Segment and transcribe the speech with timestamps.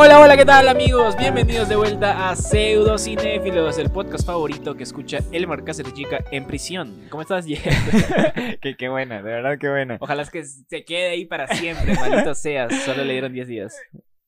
[0.00, 1.16] Hola, hola, ¿qué tal amigos?
[1.16, 6.46] Bienvenidos de vuelta a Pseudo Cinéfilos, el podcast favorito que escucha el Cáceres Chica en
[6.46, 7.08] prisión.
[7.10, 7.64] ¿Cómo estás, Jeff?
[8.62, 9.98] qué, qué buena, de verdad qué buena.
[10.00, 12.72] Ojalá es que se quede ahí para siempre, maldito seas.
[12.84, 13.76] Solo le dieron 10 días.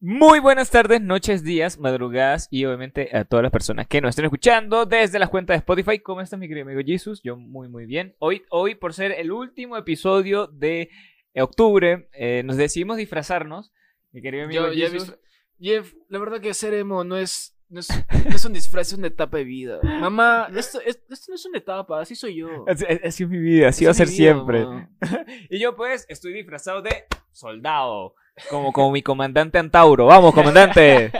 [0.00, 4.24] Muy buenas tardes, noches, días, madrugadas y obviamente a todas las personas que nos estén
[4.24, 6.00] escuchando desde las cuentas de Spotify.
[6.00, 7.22] ¿Cómo estás, mi querido amigo Jesus?
[7.22, 8.16] Yo muy, muy bien.
[8.18, 10.90] Hoy, hoy por ser el último episodio de
[11.36, 13.72] octubre, eh, nos decidimos disfrazarnos.
[14.10, 15.16] Mi querido amigo Jesus.
[15.60, 19.36] Jeff, la verdad que ser emo no es, no es, un disfraz, es una etapa
[19.36, 19.78] de vida.
[19.82, 22.48] Mamá, esto, esto, no es una etapa, así soy yo.
[22.66, 24.64] Así, es mi vida, así, va a ser siempre.
[25.50, 28.14] y yo pues estoy disfrazado de soldado,
[28.48, 30.06] como, como mi comandante Antauro.
[30.06, 31.12] Vamos, comandante.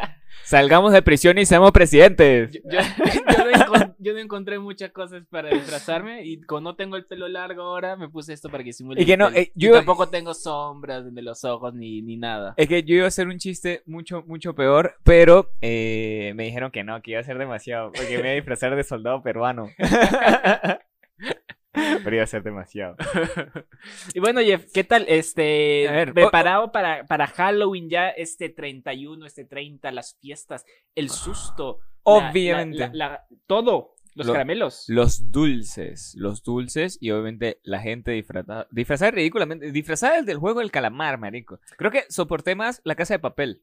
[0.45, 2.51] Salgamos de prisión y seamos presidentes.
[2.65, 2.79] Yo,
[4.01, 8.09] no, encontré muchas cosas para disfrazarme y como no tengo el pelo largo ahora, me
[8.09, 9.03] puse esto para que simule.
[9.03, 12.55] Y que no, eh, yo tampoco tengo sombras de los ojos ni, ni nada.
[12.57, 16.71] Es que yo iba a hacer un chiste mucho, mucho peor, pero eh, me dijeron
[16.71, 19.69] que no, que iba a ser demasiado, porque me iba a disfrazar de soldado peruano.
[21.73, 22.97] Pero iba a ser demasiado.
[24.15, 25.05] y bueno, Jeff, ¿qué tal?
[25.09, 31.79] Este, preparado para, para Halloween ya, este 31, este 30, las fiestas, el susto.
[32.03, 32.91] Obviamente.
[33.47, 33.95] todo.
[34.17, 34.85] Los caramelos.
[34.89, 36.15] Los dulces.
[36.17, 38.67] Los dulces y obviamente la gente disfrazada.
[38.71, 39.71] Disfrazada ridículamente.
[39.71, 41.61] Disfrazada del juego del calamar, marico.
[41.79, 43.63] Creo que soporté más la casa de papel.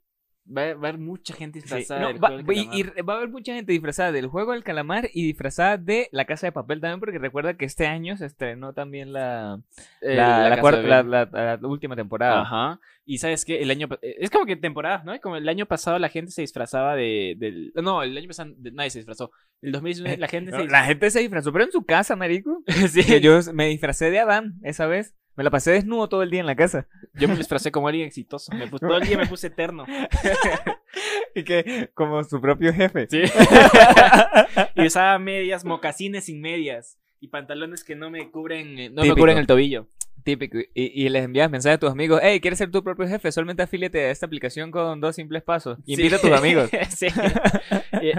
[0.50, 3.72] Va a haber mucha gente disfrazada del juego del y, va a haber mucha gente
[3.73, 7.56] disfrazada del juego del calamar y disfrazada de la casa de papel también, porque recuerda
[7.56, 9.59] que este año se estrenó también la,
[10.02, 12.42] eh, la, la, última temporada.
[12.42, 12.80] Ajá.
[13.06, 13.88] Y sabes que el año.
[14.02, 15.20] Eh, es como que temporada, ¿no?
[15.22, 17.36] Como el año pasado la gente se disfrazaba de.
[17.38, 19.31] Del, no, el año pasado nadie se disfrazó.
[19.62, 20.66] El 2019 la gente se.
[20.66, 22.64] la gente se disfrazó, pero en su casa, marico.
[22.90, 23.22] sí.
[23.22, 25.16] yo me disfracé de Adán esa vez.
[25.38, 26.88] Me la pasé desnudo todo el día en la casa.
[27.14, 28.52] Yo me disfracé como alguien exitoso.
[28.56, 29.86] Me todo el día me puse eterno.
[31.36, 33.08] y que, como su propio jefe.
[33.08, 33.22] Sí.
[34.76, 36.97] y usaba medias, mocasines sin medias.
[37.20, 39.88] Y pantalones que no me cubren, eh, no me cubren el tobillo.
[40.24, 40.58] Típico.
[40.74, 42.20] Y, les envías mensajes a tus amigos.
[42.24, 43.31] Hey, ¿quieres ser tu propio jefe?
[43.31, 45.78] Solamente afíliate a esta aplicación con dos simples pasos.
[45.86, 46.72] Y invita a tus amigos.
[46.90, 47.08] sí.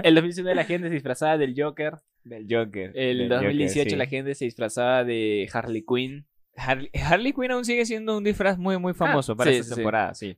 [0.03, 1.95] El 2019 la gente se disfrazaba del Joker.
[2.23, 2.93] Del Joker.
[2.95, 6.25] El 2018 la gente se disfrazaba de Harley Quinn.
[6.59, 10.37] Harley, Quinn aún sigue siendo un disfraz muy, muy famoso ah, para esta temporada, sí.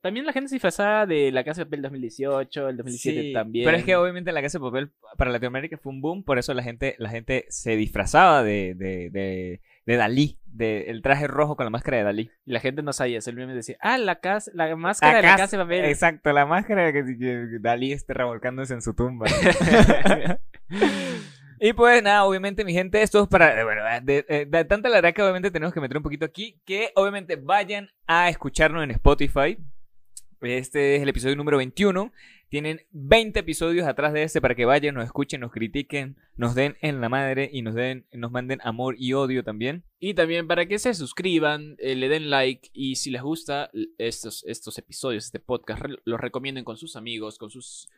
[0.00, 3.64] también la gente se disfrazaba de La Casa de Papel 2018, el 2017 también.
[3.64, 6.54] Pero es que obviamente La Casa de Papel para Latinoamérica fue un boom, por eso
[6.54, 11.56] la gente, la gente se disfrazaba de, de, de, de Dalí, de el traje rojo
[11.56, 12.30] con la máscara de Dalí.
[12.44, 15.36] Y la gente no sabía, el meme decía, ah, la, casa, la máscara de La
[15.36, 15.84] Casa de Papel.
[15.86, 19.26] Exacto, la máscara que, que Dalí esté revolcándose en su tumba.
[21.60, 25.22] Y pues nada, obviamente mi gente, esto es para, bueno, de, de, tanta la que
[25.22, 29.58] obviamente tenemos que meter un poquito aquí, que obviamente vayan a escucharnos en Spotify.
[30.40, 32.12] Este es el episodio número 21.
[32.50, 36.76] Tienen 20 episodios atrás de este para que vayan, nos escuchen, nos critiquen, nos den
[36.82, 39.84] en la madre y nos den, nos manden amor y odio también.
[39.98, 44.44] Y también para que se suscriban, eh, le den like y si les gusta estos,
[44.46, 47.88] estos episodios, este podcast, los recomienden con sus amigos, con sus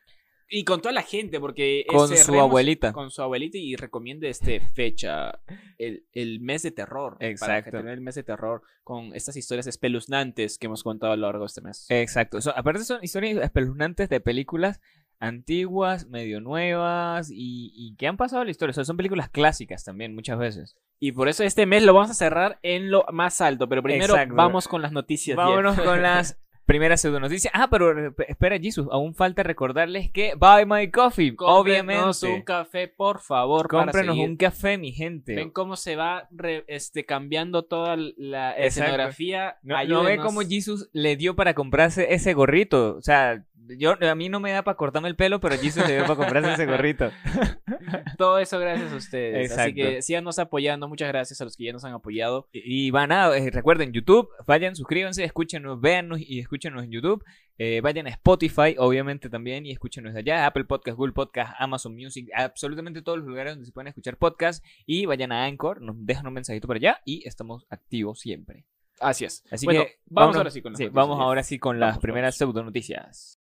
[0.48, 1.84] y con toda la gente, porque...
[1.88, 2.92] Con su abuelita.
[2.92, 5.40] Con su abuelita y recomiende este fecha,
[5.78, 7.16] el, el mes de terror.
[7.20, 7.70] Exacto.
[7.70, 11.26] Para tener el mes de terror con estas historias espeluznantes que hemos contado a lo
[11.26, 11.86] largo de este mes.
[11.88, 12.38] Exacto.
[12.54, 14.80] aparte son historias espeluznantes de películas
[15.18, 18.72] antiguas, medio nuevas y, y que han pasado la historia.
[18.72, 20.76] son películas clásicas también muchas veces.
[20.98, 23.68] Y por eso este mes lo vamos a cerrar en lo más alto.
[23.68, 25.36] Pero primero vamos con las noticias.
[25.36, 27.50] Vámonos con las Primera pseudo noticia.
[27.54, 32.27] Ah, pero espera, Jesus, aún falta recordarles que Buy My Coffee, obviamente.
[32.27, 33.69] un café, por favor.
[33.69, 35.37] Cómprenos un café, mi gente.
[35.37, 36.28] Ven cómo se va
[36.66, 39.59] este, cambiando toda la escenografía.
[39.62, 42.97] No, no ve cómo Jesus le dio para comprarse ese gorrito.
[42.97, 43.44] O sea,
[43.78, 46.16] yo, a mí no me da para cortarme el pelo, pero Jesus le dio para
[46.16, 47.10] comprarse ese gorrito.
[48.19, 49.53] Todo eso gracias a ustedes.
[49.53, 50.88] Así que síganos apoyando.
[50.88, 52.48] Muchas gracias a los que ya nos han apoyado.
[52.53, 57.24] Y, van a, eh, recuerden, YouTube, vayan, suscríbanse, escúchenos, véannos y escúchenos en YouTube.
[57.59, 60.47] Eh, vayan a Spotify, obviamente también, y escúchenos allá.
[60.47, 64.65] Apple Podcast, Google Podcast, Amazon Music, absolutamente todos los lugares donde se pueden escuchar podcast.
[64.84, 68.65] Y vayan a Anchor, nos dejan un mensajito por allá y estamos activos siempre.
[69.01, 69.45] Así es.
[69.51, 72.62] Así que vamos ahora sí con las sí, Vamos ahora sí con las primeras pseudo
[72.62, 73.35] noticias.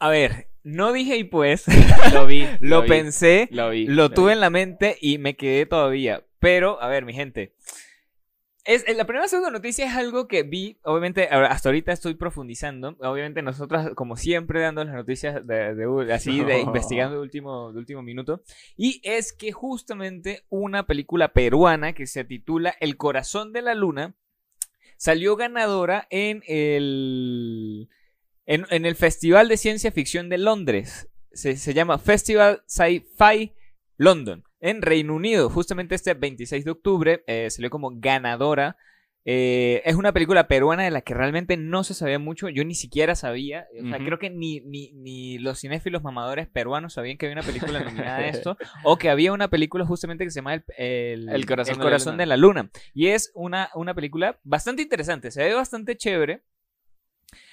[0.00, 1.64] A ver, no dije y pues.
[2.12, 2.46] Lo vi.
[2.60, 3.48] lo, pensé.
[3.50, 3.86] Lo vi.
[3.86, 6.24] Lo, tuve en la mente y me quedé todavía.
[6.38, 7.54] Pero, a ver, mi gente.
[8.64, 12.96] Es, eh, la primera segunda noticia es algo que vi, obviamente, hasta ahorita estoy profundizando.
[13.00, 18.02] Obviamente, nosotros, como siempre, dando las noticias de, así, de investigando de último, de último
[18.02, 18.42] minuto.
[18.76, 24.14] Y es que justamente una película peruana que se titula El corazón de la luna
[24.96, 27.88] salió ganadora en el,
[28.44, 31.08] en, en el Festival de Ciencia Ficción de Londres.
[31.32, 33.52] Se, se llama Festival Sci-Fi
[33.96, 35.48] London, en Reino Unido.
[35.50, 38.76] Justamente este 26 de octubre eh, salió como ganadora.
[39.30, 42.48] Eh, es una película peruana de la que realmente no se sabía mucho.
[42.48, 43.66] Yo ni siquiera sabía.
[43.84, 47.46] O sea, creo que ni, ni, ni los cinéfilos mamadores peruanos sabían que había una
[47.46, 48.56] película nominada a esto.
[48.84, 51.84] o que había una película justamente que se llama El, el- El corazón El de
[51.84, 52.22] la corazón luna.
[52.22, 52.70] de la luna.
[52.94, 55.30] Y es una, una película bastante interesante.
[55.30, 56.42] Se ve bastante chévere.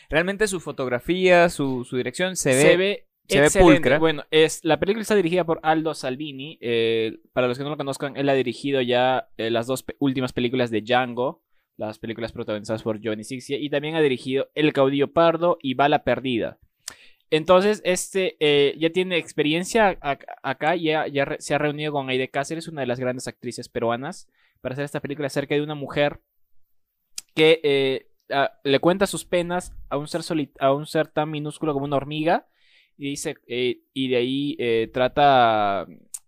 [0.09, 2.61] Realmente su fotografía, su, su dirección se ve.
[2.61, 3.73] se ve, se ve excelente.
[3.73, 3.99] pulcra.
[3.99, 6.57] Bueno, es, la película está dirigida por Aldo Salvini.
[6.61, 9.95] eh, para los que no lo conozcan, él ha dirigido ya eh, las dos pe-
[9.99, 11.41] últimas películas de Django,
[11.77, 16.03] las películas protagonizadas por Giovanni Sixia, y también ha dirigido El caudillo pardo y Bala
[16.03, 16.59] perdida.
[17.31, 22.07] Entonces, este eh, ya tiene experiencia ac- acá, ya, ya re- se ha reunido con
[22.09, 24.29] Aide Cáceres, una de las grandes actrices peruanas,
[24.61, 26.21] para hacer esta película acerca de una mujer
[27.33, 30.21] que a- le cuenta sus penas a un ser
[30.59, 32.47] a un ser tan minúsculo como una hormiga
[32.97, 35.85] y dice eh, y de ahí eh, trata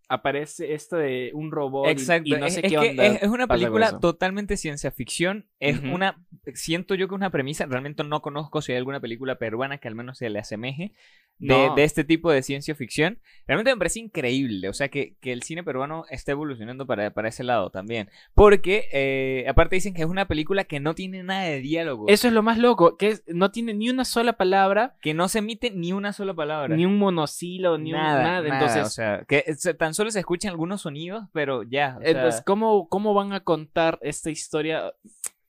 [0.10, 3.24] aparece esto de un robot y- Exacto, y, no sé es qué que onda es,
[3.24, 5.48] es una película totalmente ciencia ficción.
[5.60, 6.24] Es una,
[6.54, 9.88] siento yo que es una premisa, realmente no conozco si hay alguna película peruana que
[9.88, 10.94] al menos se le asemeje
[11.40, 11.76] de, No.
[11.76, 13.20] de este tipo de ciencia ficción.
[13.48, 17.30] Realmente me parece increíble, o sea, que, que el cine peruano está evolucionando para, para
[17.30, 18.10] ese lado también.
[18.36, 22.28] Porque, eh, aparte dicen que es una película que no tiene nada de diálogo, eso
[22.28, 25.40] es lo más loco que es- no tiene ni una sola palabra que no se
[25.40, 26.76] emite ni una sola palabra.
[26.76, 29.44] ni un monosílabo ni nada, un nada, nada, entonces o sea, que
[29.78, 31.96] tan solo se escuchan algunos sonidos, pero ya.
[31.98, 34.94] o sea, entonces cómo cómo van a contar esta historia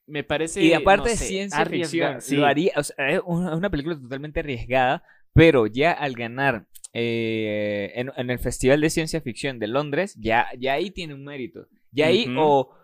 [0.09, 1.81] me parece Y aparte no de sé, ciencia arriesga-
[2.17, 2.35] ficción, sí.
[2.35, 5.03] lo haría, o sea, es una, película totalmente arriesgada,
[5.33, 10.47] pero ya al ganar eh, en, en el Festival de Ciencia Ficción de Londres, ya,
[10.57, 11.67] ya ahí tiene un mérito.
[11.91, 12.39] Ya ahí, Ujú.
[12.39, 12.75] o,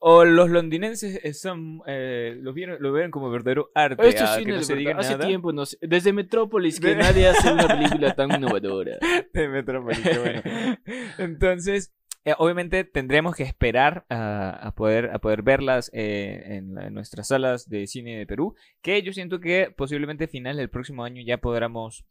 [0.00, 4.36] o los londinenses eh, son, eh, lo, vieron, lo ven como verdadero arte, Esto ah,
[4.38, 4.96] sí que no se diga.
[4.96, 5.26] Hace nada.
[5.26, 8.98] tiempo, no sé, desde Metrópolis, que De- nadie hace una película tan innovadora.
[9.32, 10.42] de Metrópolis, bueno.
[11.18, 11.92] Entonces,
[12.28, 17.68] eh, obviamente tendremos que esperar a, a poder, a poder verlas eh, en, nuestras salas
[17.68, 21.38] de cine de Perú, que yo siento que posiblemente a final del próximo año ya
[21.38, 22.04] podremos,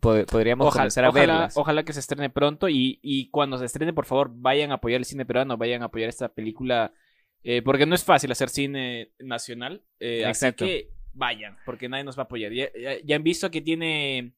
[0.00, 1.56] pod- podríamos Ojalá, comenzar a ojalá, verlas.
[1.56, 4.98] ojalá que se estrene pronto y, y cuando se estrene, por favor, vayan a apoyar
[5.00, 6.92] el cine peruano, vayan a apoyar esta película,
[7.42, 12.16] eh, porque no es fácil hacer cine nacional, eh, así que vayan, porque nadie nos
[12.18, 12.52] va a apoyar.
[12.52, 14.32] Ya, ya- ya han visto que tiene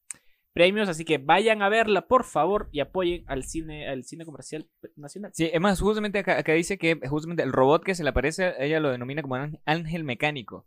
[0.56, 4.66] premios, así que vayan a verla, por favor, y apoyen al cine, al cine comercial
[4.96, 5.30] nacional.
[5.34, 8.54] Sí, es más, justamente acá, acá dice que justamente el robot que se le aparece,
[8.58, 10.66] ella lo denomina como án- ángel mecánico.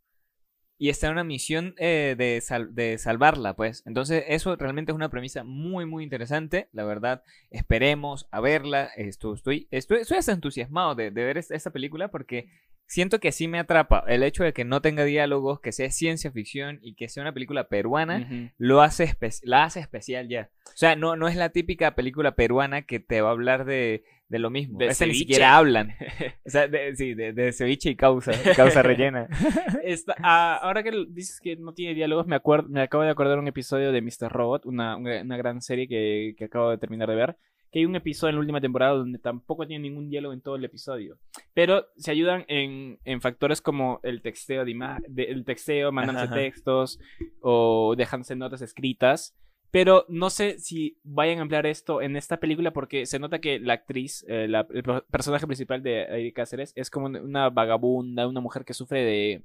[0.78, 3.82] Y está en una misión eh, de, de salvarla, pues.
[3.88, 6.70] Entonces, eso realmente es una premisa muy, muy interesante.
[6.72, 8.92] La verdad, esperemos a verla.
[8.96, 12.48] Esto, estoy, estoy, estoy hasta entusiasmado de, de ver esta, esta película porque
[12.90, 14.04] siento que sí me atrapa.
[14.08, 17.34] El hecho de que no tenga diálogos, que sea ciencia ficción y que sea una
[17.34, 20.50] película peruana lo hace la hace especial ya.
[20.66, 24.04] O sea, no, no es la típica película peruana que te va a hablar de,
[24.28, 24.80] de lo mismo.
[24.80, 25.94] De ni siquiera hablan.
[26.46, 29.28] O sea, de, sí, de, de ceviche y causa, causa rellena.
[29.84, 33.38] Esta- ah, ahora que dices que no tiene diálogos, me, acuerdo, me acabo de acordar
[33.38, 34.30] un episodio de Mr.
[34.32, 37.38] Robot, una, una, una gran serie que, que acabo de terminar de ver.
[37.72, 40.56] Que hay un episodio en la última temporada donde tampoco tiene ningún diálogo en todo
[40.56, 41.18] el episodio.
[41.54, 46.42] Pero se ayudan en, en factores como el texteo, de el texteo mandándose Ajá, ajá.
[46.42, 47.00] textos
[47.42, 49.36] o dejándose notas escritas.
[49.72, 53.60] Pero no sé si vayan a emplear esto en esta película porque se nota que
[53.60, 58.42] la actriz, eh, la- el personaje principal de Aire Cáceres, es como una vagabunda, una
[58.42, 59.44] mujer que sufre de,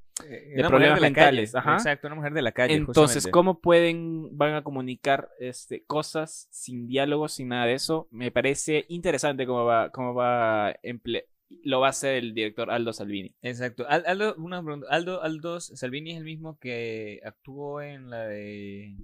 [0.57, 1.61] Una problemas mentales, calle.
[1.61, 1.75] ajá.
[1.77, 2.73] Exacto, una mujer de la calle.
[2.75, 3.31] Entonces, justamente.
[3.33, 8.09] ¿cómo pueden, van a comunicar este, cosas sin diálogos, sin nada de eso?
[8.11, 11.27] Me parece interesante cómo va, cómo va emple-
[11.65, 13.35] lo va a hacer el director Aldo Salvini.
[13.43, 13.85] Exacto.
[13.89, 14.87] Al- Aldo, una pregunta.
[14.91, 18.97] Aldo, Aldo Salvini es el mismo que actuó en la de.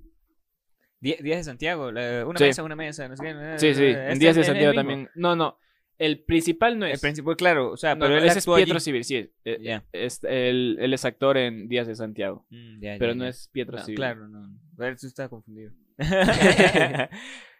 [1.01, 2.45] Díaz de Santiago, la- una Sí.
[2.45, 3.33] mesa, una mesa, no sé qué.
[3.59, 5.09] Sí, sí, este en Díaz de Santiago también.
[5.15, 5.59] No, no,
[5.99, 6.95] el principal no es.
[6.95, 8.81] El principal, claro, o sea, No, pero él ese es Pietro allí.
[8.81, 9.31] Civil, sí.
[9.45, 9.83] eh, Ya.
[9.93, 13.49] es- él, él es actor en Díaz de Santiago, Mm, ya, pero ya, no es
[13.53, 13.97] Pietro No, Civil.
[13.97, 14.47] Claro, no.
[14.47, 14.59] no.
[14.79, 15.73] A ver, tú estás confundido.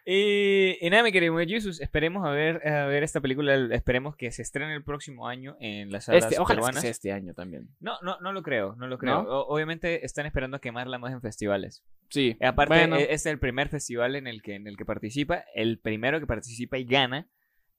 [0.05, 3.55] y, y nada, mi querido Jesus, esperemos a ver, a ver esta película.
[3.73, 7.11] Esperemos que se estrene el próximo año en las salas Este, ojalá que sea este
[7.11, 7.69] año también.
[7.79, 9.21] No, no, no lo creo, no lo creo.
[9.47, 11.83] Obviamente están esperando a quemarla más en festivales.
[12.09, 12.35] Sí.
[12.41, 12.97] Aparte, Bueno.
[12.97, 16.27] e- es el primer festival en el que, en el que participa, el primero que
[16.27, 17.27] participa y gana.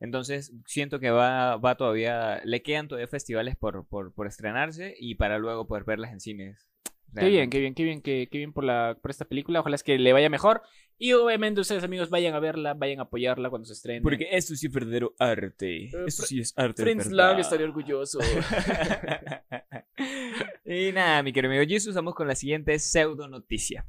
[0.00, 5.14] Entonces siento que va, va todavía, le quedan todavía festivales por, por, por estrenarse y
[5.14, 6.66] para luego poder verlas en cines.
[7.14, 9.60] Qué bien, qué bien, qué bien, qué, qué bien por, la, por esta película.
[9.60, 10.62] Ojalá es que le vaya mejor.
[10.98, 14.02] Y obviamente ustedes, amigos, vayan a verla, vayan a apoyarla cuando se estrene.
[14.02, 15.90] Porque esto sí es verdadero arte.
[16.06, 16.82] esto sí es arte.
[16.82, 17.10] Friends.
[17.10, 18.20] Lang estaría orgulloso.
[20.64, 23.84] y nada, mi querido amigo Jesus, vamos con la siguiente pseudo noticia.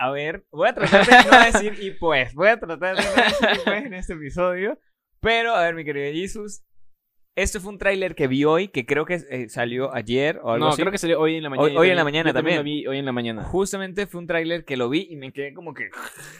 [0.00, 3.10] A ver, voy a tratar de no decir y pues, voy a tratar de no
[3.10, 4.78] decir y pues en este episodio.
[5.20, 6.62] Pero, a ver, mi querido Jesus,
[7.34, 10.66] este fue un tráiler que vi hoy, que creo que eh, salió ayer o algo
[10.66, 10.80] no, así.
[10.82, 11.68] creo que salió hoy en la mañana.
[11.68, 12.56] Hoy- hoy en la mañana yo también.
[12.58, 12.76] también.
[12.76, 13.44] lo vi hoy en la mañana.
[13.44, 15.88] Justamente fue un tráiler que lo vi y me quedé como que,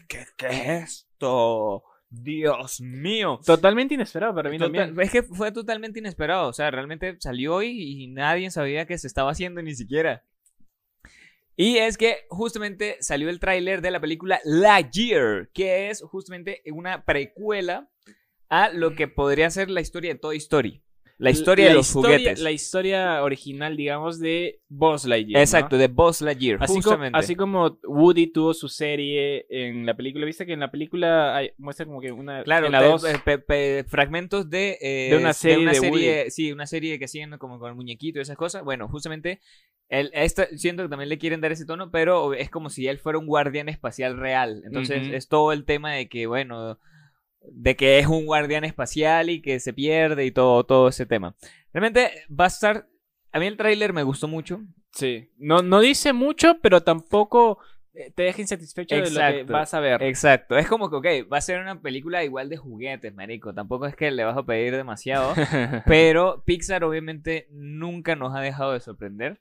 [0.09, 1.85] ¿qué, qué es esto?
[2.11, 3.39] Dios mío.
[3.45, 5.01] Totalmente inesperado para mí Total- también.
[5.07, 6.49] es que fue totalmente inesperado.
[6.49, 7.69] O sea, realmente salió hoy
[8.03, 10.25] y nadie sabía que se estaba haciendo ni siquiera.
[11.55, 17.05] Y es que justamente salió el tráiler de la película Lightyear, que es justamente una
[17.05, 17.89] precuela
[18.49, 20.83] a lo que podría ser la historia de Toy Story.
[21.21, 22.41] La historia La de los historia- juguetes.
[22.41, 25.39] La historia original, digamos, de Buzz Lightyear.
[25.39, 25.43] ¿no?
[25.43, 27.19] Exacto, de Buzz Lightyear, Así, co- justamente.
[27.19, 31.51] así como Woody tuvo su serie en la película, viste que en la película hay-
[31.59, 33.05] muestra como que una Claro, en la dos
[33.89, 37.59] fragmentos de, eh, De una serie una de serie- sí, una serie que hacían como
[37.59, 38.63] con el muñequito y esas cosas.
[38.63, 39.41] Bueno, justamente
[39.89, 42.99] él, esta- siento que también le quieren dar ese tono, pero es como si él
[42.99, 44.63] fuera un guardián espacial real.
[44.65, 46.79] Entonces es todo el tema de que, bueno,
[47.43, 51.35] de que es un guardián espacial y que se pierde y todo, todo ese tema.
[51.73, 52.89] Realmente va a estar...
[53.33, 54.63] A mí el tráiler me gustó mucho.
[54.93, 57.59] sí no no dice mucho pero tampoco
[57.99, 61.33] eh, te deja insatisfecho de lo que vas a ver Exacto, es como que, ok,
[61.33, 63.53] va a ser una película igual de juguetes, marico.
[63.53, 65.35] Tampoco es que le vas a pedir demasiado.
[65.87, 69.41] Pero Pixar obviamente nunca nos ha dejado de sorprender.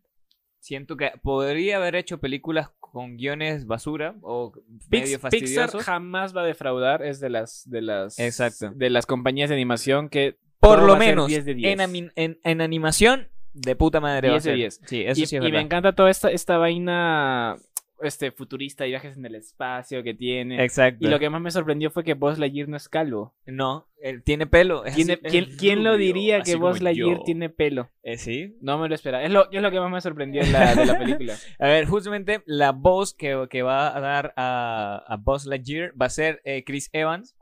[0.60, 4.52] Siento que podría haber hecho películas con guiones basura o
[4.90, 8.72] medio Pix- Pixar jamás va a defraudar es de las de las Exacto.
[8.76, 11.80] de las compañías de animación que Por lo menos 10 de 10.
[11.80, 14.30] En, en- en animación, de puta madre.
[14.30, 14.56] va a 10 de ser.
[14.58, 14.82] 10.
[14.86, 17.58] Sí, eso y, sí es y me encanta toda esta esta vaina
[18.02, 21.06] este futurista y viajes en el espacio que tiene Exacto.
[21.06, 24.24] y lo que más me sorprendió fue que Buzz Lightyear no es calvo No, él
[24.24, 24.86] tiene pelo.
[24.86, 27.24] es Tiene- así, es ¿quién, quién lo diría que Buzz Lightyear yo.
[27.24, 30.02] tiene pelo Eh, sí, no me lo esperaba es lo, es lo que más me
[30.02, 34.00] sorprendió en la, de la película A ver, justamente la voz que, que va a
[34.00, 37.36] dar a, a Buzz Lightyear va a ser eh, Chris Evans.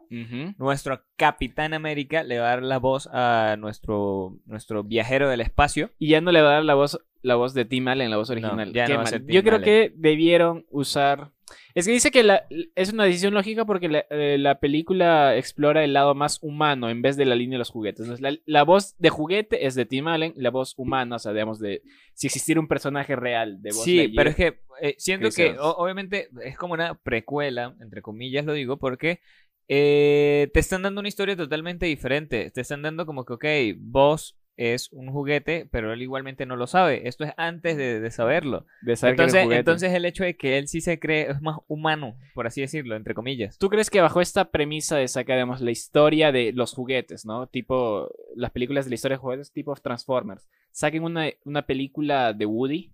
[0.58, 5.92] Nuestro Capitán América le va a dar la voz a nuestro, nuestro viajero del espacio.
[6.00, 8.18] Y ya no le va a dar la voz, la voz de Tim Allen, la
[8.18, 8.72] voz original.
[8.74, 9.12] ya Qué no va a mal.
[9.12, 9.66] ser Tim Yo creo Allen.
[9.66, 11.32] que debieron usar.
[11.76, 12.44] Es que dice que la-
[12.76, 17.02] es una decisión lógica porque la, eh, la película explora el lado más humano en
[17.02, 18.02] vez de la línea de los juguetes.
[18.02, 21.34] Entonces, la, la voz de juguete es de Tim Allen, la voz humana, o sea,
[21.34, 21.82] digamos, de
[22.14, 25.60] si existiera un personaje real de voz Sí, pero es que eh, siento Chris que
[25.60, 29.20] o- obviamente es como una precuela, entre comillas lo digo, porque
[29.68, 32.52] eh, te están dando una historia totalmente diferente.
[32.52, 33.46] Te están dando como que, ok,
[33.80, 37.08] vos es un juguete, pero él igualmente no lo sabe.
[37.08, 38.66] Esto es antes de, de saberlo.
[38.82, 42.18] de saber Entonces, entonces el hecho de que él sí se cree es más humano,
[42.34, 43.58] por así decirlo, entre comillas.
[43.58, 47.48] ¿Tú crees que bajo esta premisa de sacar, digamos, la historia de los juguetes, ¿no?
[47.48, 52.46] Tipo, las películas de la historia de juguetes, tipo Transformers, saquen una, una película de
[52.46, 52.94] Woody?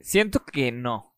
[0.00, 1.11] Siento que no.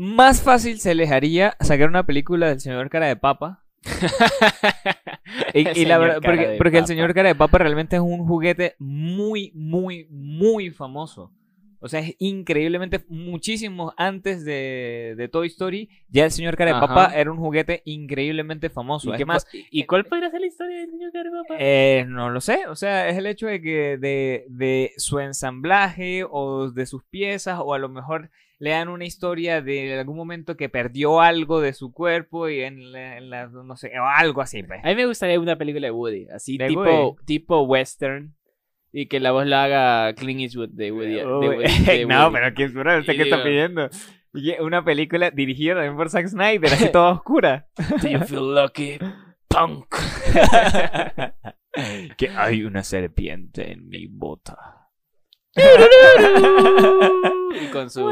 [0.00, 3.64] Más fácil se les haría sacar una película del señor cara de papa.
[5.52, 6.20] Y, la verdad,
[6.56, 11.32] porque, el señor cara de papa realmente es un juguete muy, muy, muy famoso.
[11.80, 16.86] O sea, es increíblemente, muchísimo antes de, de Toy Story, ya el señor cara de
[16.86, 19.12] papa era un juguete increíblemente famoso.
[19.12, 21.56] ¿Y, qué más, ¿Y cuál podría ser la historia del señor cara de papa?
[21.58, 26.24] eh, no lo sé, o sea, es el hecho de que de, de su ensamblaje
[26.28, 30.56] o de sus piezas o a lo mejor le dan una historia de algún momento
[30.56, 34.40] que perdió algo de su cuerpo y en la, en la- no sé, o algo
[34.40, 34.80] así, pues.
[34.84, 37.24] A mí me gustaría una película de Woody, así ¿De tipo, Woody?
[37.24, 38.34] tipo western,
[38.92, 41.14] y que la voz la haga Clint Eastwood de Woody.
[41.14, 42.98] de Uy, Woody- de no, pero ¿quién será?
[42.98, 43.88] ¿Usted qué está pidiendo?
[44.60, 47.66] Una película dirigida también por Zack Snyder, así toda oscura.
[48.02, 48.98] Do you feel lucky?
[49.48, 49.86] Punk.
[52.16, 54.77] que hay una serpiente en mi bota.
[57.62, 58.08] y con su...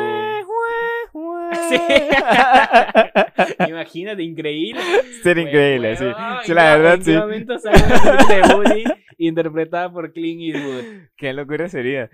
[1.69, 1.81] Sí.
[3.69, 4.81] Imagínate, increíble.
[5.23, 6.05] Ser increíble, sí.
[6.05, 7.13] La ¿en qué- verdad, ¿en sí.
[7.13, 8.85] momento de Woody
[9.19, 10.85] interpretada por Clint Eastwood?
[11.17, 12.11] Qué locura sería.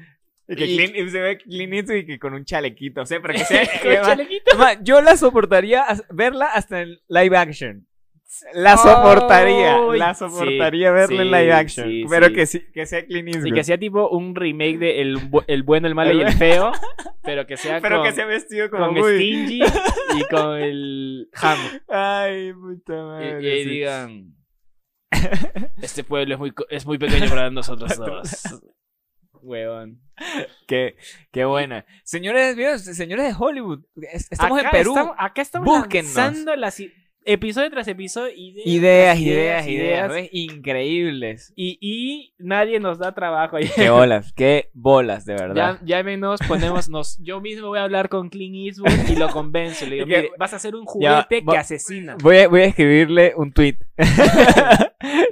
[0.49, 3.21] Y que Y- Clint, se ve Clint Eastwood y que con un chalequito, o sea,
[3.21, 3.63] pero que sea...
[3.83, 4.57] Con ma- chalequito.
[4.59, 7.87] ma, yo la soportaría verla hasta en live action.
[8.55, 11.89] La soportaría, la soportaría sí, en sí, live action.
[11.89, 12.33] sí, pero sí.
[12.35, 13.47] Que, sí, que sea Clint Eastwood.
[13.47, 16.73] Y que hacía tipo un remake de el, el bueno, el malo y el feo.
[17.23, 19.15] pero que sea Pero con, que se ha vestido como con.
[19.15, 21.59] Stingy y con el Ham.
[21.89, 23.43] Ay, puta Y, madre.
[23.43, 23.71] y ahí sí.
[23.71, 24.35] digan,
[25.83, 28.63] este pueblo es muy, es muy pequeño para nosotros dos.
[29.43, 30.01] Huevón.
[30.69, 30.97] Qué,
[31.33, 31.85] qué buena.
[32.05, 34.91] Señores, señores de Hollywood, es- estamos Acá en Perú.
[34.93, 36.15] Estamos, acá estamos Búsquennos.
[36.15, 36.75] lanzando las
[37.25, 40.29] episodio tras episodio ideas, Ideas, ideas, ideas, ¿ves?
[40.33, 41.53] Increíbles.
[41.57, 43.57] Y, y nadie nos da trabajo.
[43.75, 45.81] Qué bolas, qué bolas, de verdad.
[45.85, 49.87] ya menos ponemos, nos, yo mismo voy a hablar con Clint Eastwood y lo convenzo.
[49.87, 52.17] Le digo, mire, vas a hacer un juguete que asesina.
[52.23, 53.77] Voy a, voy a escribirle un tweet.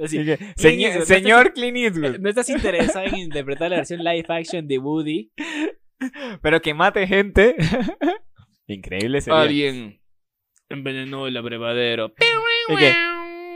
[0.03, 0.17] Así,
[0.55, 4.77] señor, Eastwood, señor Clint Eastwood, ¿No estás interesado en interpretar la versión live action de
[4.77, 5.31] Woody?
[6.41, 7.55] pero que mate gente.
[8.67, 9.41] Increíble sería.
[9.41, 10.00] Alguien
[10.71, 12.13] envenenó el abrevadero.
[12.69, 12.93] Y que-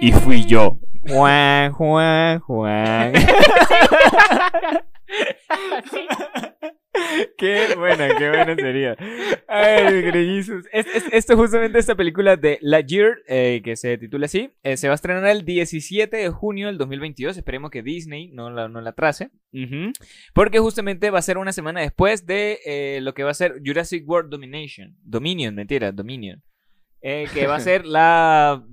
[0.02, 0.80] Y fui yo.
[1.08, 3.14] Juan, Juan, Juan.
[7.38, 8.96] qué buena, qué buena sería.
[9.48, 10.66] Ay, grillizos.
[10.72, 14.88] Es, es- esto justamente esta película de Lightyear, eh, que se titula así, eh, se
[14.88, 17.38] va a estrenar el 17 de junio del 2022.
[17.38, 19.30] Esperemos que Disney no la, no la trace.
[20.34, 23.62] Porque justamente va a ser una semana después de eh, lo que va a ser
[23.66, 24.96] Jurassic World Domination.
[25.04, 26.42] Dominion, mentira, Dominion.
[27.08, 28.64] Eh, que va a ser la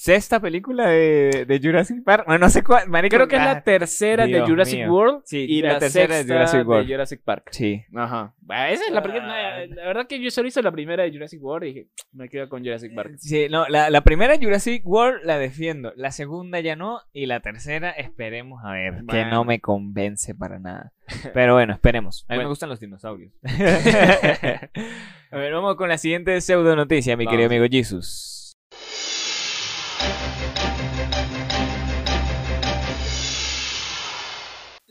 [0.00, 2.22] sexta película de, de Jurassic Park.
[2.26, 2.88] Bueno, no sé cuál.
[2.88, 4.92] marico, Creo que es la tercera Dios de Jurassic mío.
[4.92, 6.86] World Sí, y la la, tercera de Jurassic World.
[6.86, 7.48] de Jurassic Park.
[7.50, 7.82] Sí.
[7.96, 8.32] Ajá.
[8.40, 9.66] Bueno, esa es la, porque- Ah.
[9.68, 12.48] la verdad que yo solo hice la primera de Jurassic World y dije, me quedo
[12.48, 13.14] con Jurassic Park.
[13.18, 15.92] Sí, no, la, la primera Jurassic World la defiendo.
[15.96, 17.00] La segunda ya no.
[17.12, 19.02] Y la tercera esperemos a ver.
[19.10, 20.92] Que no me convence para nada.
[21.34, 22.24] Pero bueno, esperemos.
[22.28, 23.32] A mí me gustan los dinosaurios.
[23.42, 27.32] a ver, vamos con la siguiente pseudo noticia, mi Vamos.
[27.36, 28.36] querido amigo Jesus.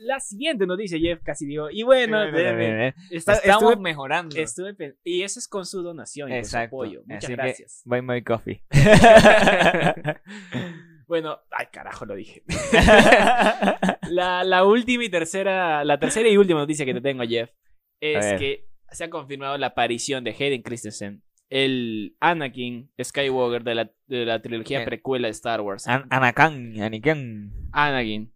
[0.08, 1.68] La siguiente noticia, Jeff casi digo.
[1.70, 2.94] Y bueno, ¿eh?
[3.10, 4.34] está- Estamos estuve, mejorando.
[4.36, 4.74] estuve
[5.04, 7.02] y eso es con su donación y con su apoyo.
[7.04, 7.82] Muchas Así gracias.
[7.84, 8.62] buy my coffee.
[11.06, 12.42] bueno, ay carajo lo dije.
[14.10, 17.50] La, la última y tercera, la tercera y última noticia que te tengo, Jeff,
[18.00, 23.90] es que se ha confirmado la aparición de Hayden Christensen, el Anakin Skywalker de la,
[24.06, 24.88] de la trilogía Bien.
[24.88, 25.86] precuela de Star Wars.
[25.86, 27.52] An- Anakin, Anakin.
[27.72, 28.32] Anakin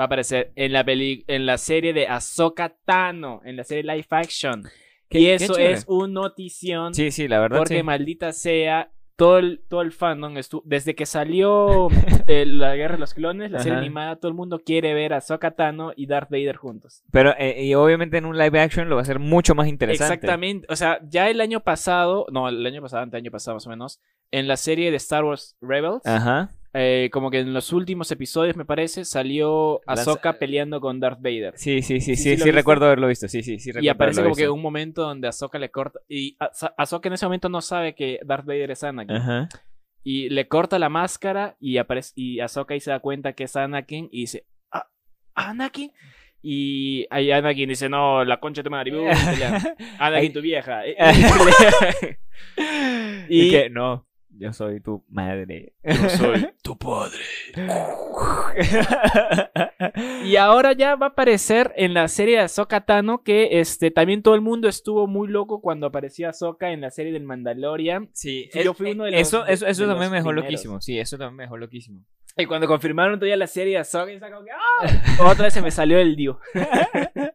[0.00, 3.82] va a aparecer en la peli en la serie de Ahsoka Tano, en la serie
[3.84, 4.62] live action.
[5.10, 7.58] Qué- y eso es un notición Sí, sí, la verdad.
[7.58, 7.82] porque sí.
[7.82, 11.88] maldita sea todo el, todo el fandom estu- desde que salió
[12.26, 15.18] eh, la guerra de los clones, la serie animada, todo el mundo quiere ver a
[15.18, 17.02] Ahsoka Tano y Darth Vader juntos.
[17.12, 20.14] Pero, eh, y obviamente en un live action lo va a ser mucho más interesante.
[20.14, 23.66] Exactamente, o sea, ya el año pasado, no, el año pasado, ante año pasado más
[23.66, 24.00] o menos,
[24.32, 26.52] en la serie de Star Wars Rebels, Ajá.
[26.72, 31.54] eh, como que en los últimos episodios me parece, salió Ahsoka peleando con Darth Vader.
[31.56, 33.26] Sí, sí, sí, Sí, sí, recuerdo haberlo visto.
[33.28, 36.00] Sí, sí, sí, Y aparece como que un momento donde Ahsoka le corta.
[36.08, 39.16] Y Ahso- Ahsoka en ese momento no sabe que Darth Vader es Anakin.
[39.16, 39.48] Ajá.
[40.04, 43.54] Y le corta la máscara y aparece y Ahsoka ahí se da cuenta que es
[43.56, 44.86] Anakin y dice, "Ah,
[45.34, 45.90] ¿Anakin?
[46.42, 48.92] Y ahí Anakin dice, no, la concha de tu madre.
[49.98, 50.82] Anakin, tu vieja.
[53.28, 54.06] Y Y- que no,
[54.40, 55.74] yo soy tu madre.
[55.84, 57.18] Yo soy tu padre.
[60.24, 64.22] Y ahora ya va a aparecer en la serie de Ahsoka Tano que este, también
[64.22, 68.10] todo el mundo estuvo muy loco cuando apareció Ahsoka en la serie del Mandalorian.
[68.12, 70.44] Sí, Yo fui uno de los- eso, eso, eso de también los me dejó primeros.
[70.50, 70.80] loquísimo.
[70.80, 72.04] Sí, eso también me dejó loquísimo.
[72.36, 75.26] Y cuando confirmaron todavía la serie de Ahsoka, ¡ah!
[75.26, 76.40] Otra vez se me salió el Dio.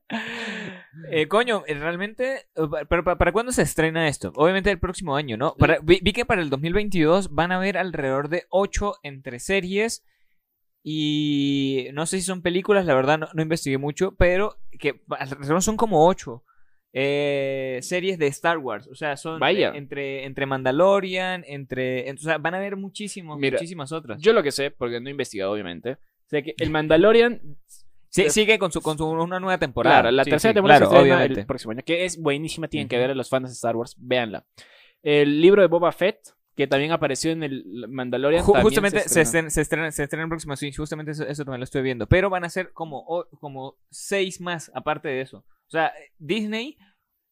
[1.12, 4.32] Eh, coño, eh, realmente, eh, ¿para cuándo se estrena esto?
[4.36, 5.54] Obviamente el próximo año, ¿no?
[5.56, 10.04] Para- vi, vi que para el 2022 van a haber alrededor de 8 entre series
[10.84, 15.02] y no sé si son películas, la verdad no, investigué mucho, pero que
[15.60, 16.44] son como 8
[17.84, 19.70] series de Star Wars, o sea, son Vaya.
[19.70, 24.22] eh, entre, entre Mandalorian, entre, en- o sea, van a haber muchísimos, Mira, muchísimas otras.
[24.22, 27.42] Yo lo que sé, porque no he investigado obviamente, sé que el Mandalorian,
[28.10, 30.04] Sí, sigue con su, con su una nueva temporada.
[30.04, 31.42] claro, la Sí, tercera sí, temporada claro, se estrena obviamente.
[31.42, 33.94] el próximo año, que es buenísima, tienen que ver a los fans de Star Wars,
[34.00, 34.46] véanla.
[35.04, 38.44] El libro de Boba Fett, que también apareció en el Mandalorian.
[38.44, 39.50] Ju- justamente se, estrena.
[39.50, 42.08] se, estrena, se estrena el próximo, sí, justamente eso, eso también lo estoy viendo.
[42.08, 45.40] Pero van a ser como, como seis más aparte de eso.
[45.40, 46.78] O sea, Disney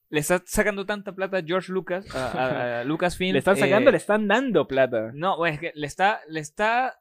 [0.09, 3.31] le está sacando tanta plata a George Lucas, a, a- a Lucasfilm.
[3.33, 5.11] Le están sacando, eh, le están dando plata.
[5.13, 6.99] No, es que le está, le está,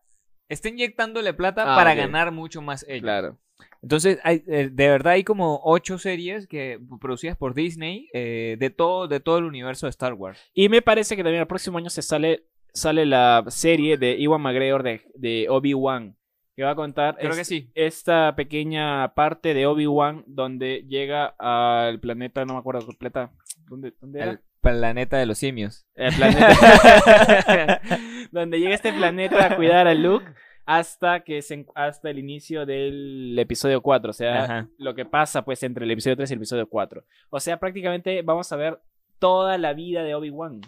[0.49, 3.03] está inyectándole plata Ah, para ganar mucho más ellos.
[3.03, 3.39] Claro.
[3.83, 8.71] Entonces, hay, eh, de verdad hay como ocho series que producidas por Disney eh, de
[8.71, 10.41] todo, de todo el universo de Star Wars.
[10.55, 14.41] Y me parece que también el próximo año se sale, sale la serie de Iwan
[14.41, 16.17] McGregor de, de Obi-Wan.
[16.55, 17.71] que va a contar Creo es- que sí.
[17.75, 23.33] esta pequeña parte de Obi-Wan donde llega al planeta, no me acuerdo qué planeta.
[23.69, 24.31] ¿Dónde, dónde era?
[24.33, 25.87] El planeta de los simios.
[25.97, 27.81] El planeta.
[28.31, 30.27] donde llega este planeta a cuidar a Luke
[30.65, 34.69] hasta que se, hasta el inicio del episodio 4, o sea, Ajá.
[34.79, 37.05] lo que pasa pues entre el episodio 3 y el episodio 4.
[37.31, 38.79] O sea, prácticamente vamos a ver
[39.19, 40.61] toda la vida de Obi-Wan.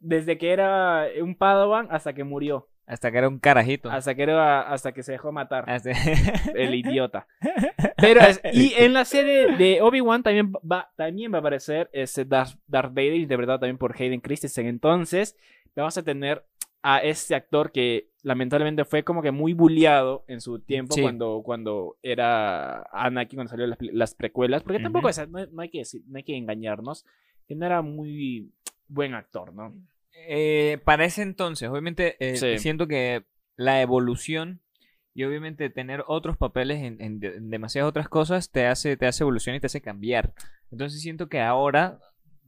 [0.00, 3.90] Desde que era un Padawan hasta que murió, Hasta que era un carajito.
[3.90, 5.90] hasta que era hasta que se dejó matar Hasta-
[6.54, 7.26] el idiota.
[7.96, 12.26] Pero es- y en la serie de Obi-Wan también va, también va a aparecer ese
[12.26, 14.66] Darth, Darth Vader, interpretado también por Hayden Christensen.
[14.66, 15.36] Entonces,
[15.74, 16.44] vamos a tener
[16.86, 21.00] a este actor que lamentablemente fue como que muy bulleado en su tiempo Sí.
[21.00, 24.62] cuando, cuando era Anakin, cuando salieron las, las precuelas.
[24.62, 25.20] Porque tampoco Ujú.
[25.22, 27.06] es- no, no hay que decir- no hay que engañarnos,
[27.48, 28.52] que no era muy
[28.86, 29.74] buen actor, ¿no?
[30.28, 32.58] Eh, para ese entonces, obviamente, eh, Sí.
[32.58, 33.24] siento que
[33.56, 34.60] la evolución
[35.14, 39.22] y obviamente tener otros papeles en, en en demasiadas otras cosas te hace, te hace
[39.24, 40.34] evolucionar y te hace cambiar.
[40.70, 41.98] Entonces siento que ahora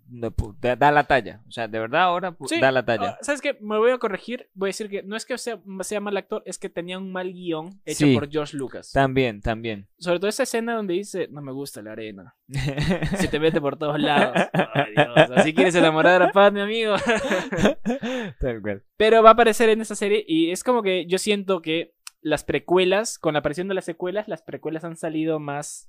[0.09, 1.43] da, la talla.
[1.47, 3.11] O sea, de verdad ahora Sí, da la talla.
[3.11, 3.57] Ah, ¿Sabes qué?
[3.61, 4.49] Me voy a corregir.
[4.55, 7.13] Voy a decir que no es que sea, sea mal actor, es que tenía un
[7.13, 8.15] mal guion hecho Sí.
[8.15, 8.93] por George Lucas.
[8.93, 9.89] También, también.
[9.99, 12.35] Sobre todo esa escena donde dice, no me gusta la arena.
[13.17, 14.35] Se te mete por todos lados.
[14.75, 15.31] Ay, Dios.
[15.37, 16.95] Así quieres enamorar a Pat, mi amigo.
[18.41, 18.83] Tal cual.
[18.97, 22.45] Pero va a aparecer en esta serie y es como que yo siento que las
[22.45, 25.89] precuelas, con la aparición de las secuelas, las precuelas han salido más...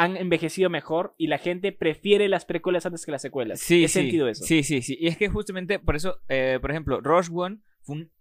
[0.00, 3.60] Han envejecido mejor y la gente prefiere las precuelas antes que las secuelas.
[3.60, 4.44] Sí, He sí, sentido eso.
[4.44, 4.96] Sí, sí, sí.
[5.00, 8.12] Y es que justamente por eso, eh, por ejemplo, Rogue One fue un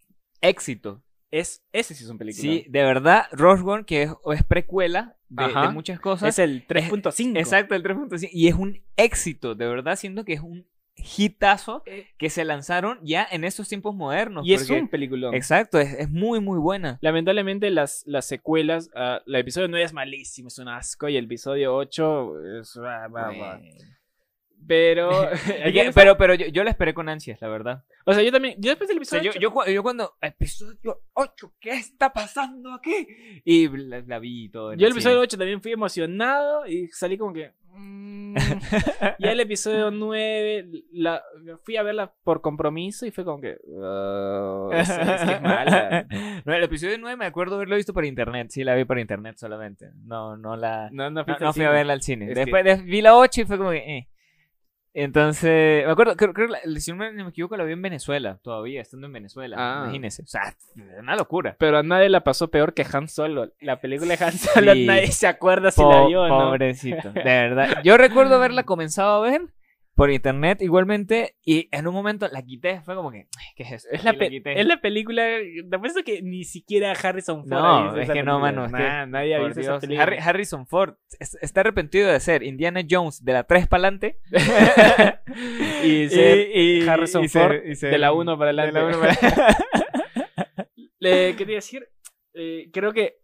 [0.41, 1.03] éxito.
[1.31, 2.41] Es, ese sí es un película.
[2.41, 6.29] Sí, de verdad, Rogue One, que es, es precuela de, de muchas cosas.
[6.29, 7.37] Es el 3.5.
[7.37, 8.29] Exacto, el 3.5.
[8.31, 10.67] Y es un éxito, de verdad, siento que es un
[11.17, 14.45] hitazo Eh, que se lanzaron ya en estos tiempos modernos.
[14.45, 15.33] Y es un peliculón.
[15.33, 16.97] Exacto, es, es muy, muy buena.
[17.01, 21.25] Lamentablemente las, las secuelas, ah, el episodio 9 es malísimo, es un asco, y el
[21.25, 22.79] episodio 8 es...
[24.67, 25.09] Pero...
[25.95, 27.85] Pero pero yo, yo la esperé con ansias, la verdad.
[28.05, 29.83] o sea, yo también, yo después del O sea, episodio yo, 8, yo, cu- yo
[29.83, 30.13] cuando...
[30.21, 33.07] Episodio 8, ¿qué está pasando aquí?
[33.45, 34.73] Y la, la vi todo.
[34.73, 37.53] yo el episodio 8 también fui emocionado y salí como que...
[37.75, 38.35] mm.
[39.19, 41.21] ya el episodio 9, la,
[41.63, 43.57] fui a verla por compromiso y fue como que...
[43.81, 46.05] "Ah, es, es que es mala.
[46.45, 48.47] No, el episodio 9 me acuerdo haberlo visto por internet.
[48.49, 49.91] Sí, la vi por internet solamente.
[50.05, 50.89] No, no la...
[50.91, 52.27] No, no, fui a verla al cine.
[52.27, 53.77] Que- Después de- vi la 8 y fue como que...
[53.97, 54.09] eh.
[54.93, 58.39] Entonces, me acuerdo, creo, creo que si no me me equivoco la vi en Venezuela,
[58.41, 59.55] todavía, estando en Venezuela.
[59.59, 59.81] Ah.
[59.83, 60.23] Imagínense.
[60.23, 60.53] O sea,
[60.99, 61.55] una locura.
[61.59, 63.51] Pero a nadie la pasó peor que Han Solo.
[63.61, 64.85] La película de Han Solo, Sí.
[64.85, 66.39] nadie se acuerda si Po- la vio o no.
[66.49, 67.81] Pobrecito, de verdad.
[67.83, 69.41] Yo recuerdo haberla comenzado a ver
[69.99, 73.71] por internet igualmente y en un momento la quité, fue como que, "Ay, ¿qué es
[73.73, 73.87] eso?
[73.91, 74.59] Es la, Y quité.
[74.59, 75.23] es la película.
[75.69, 77.49] Te apuesto que ni siquiera Harrison Ford.
[77.49, 80.03] No, es que no, mano, es que, Nah, nadie ha visto esa película.
[80.03, 84.17] Harry- Harrison Ford es- está arrepentido de ser Indiana Jones de la 3 para adelante
[85.83, 88.79] y ser Harrison Ford de la 1 para de adelante.
[88.79, 89.57] la uno para-
[90.99, 91.87] Le quería decir,
[92.33, 93.15] eh, creo que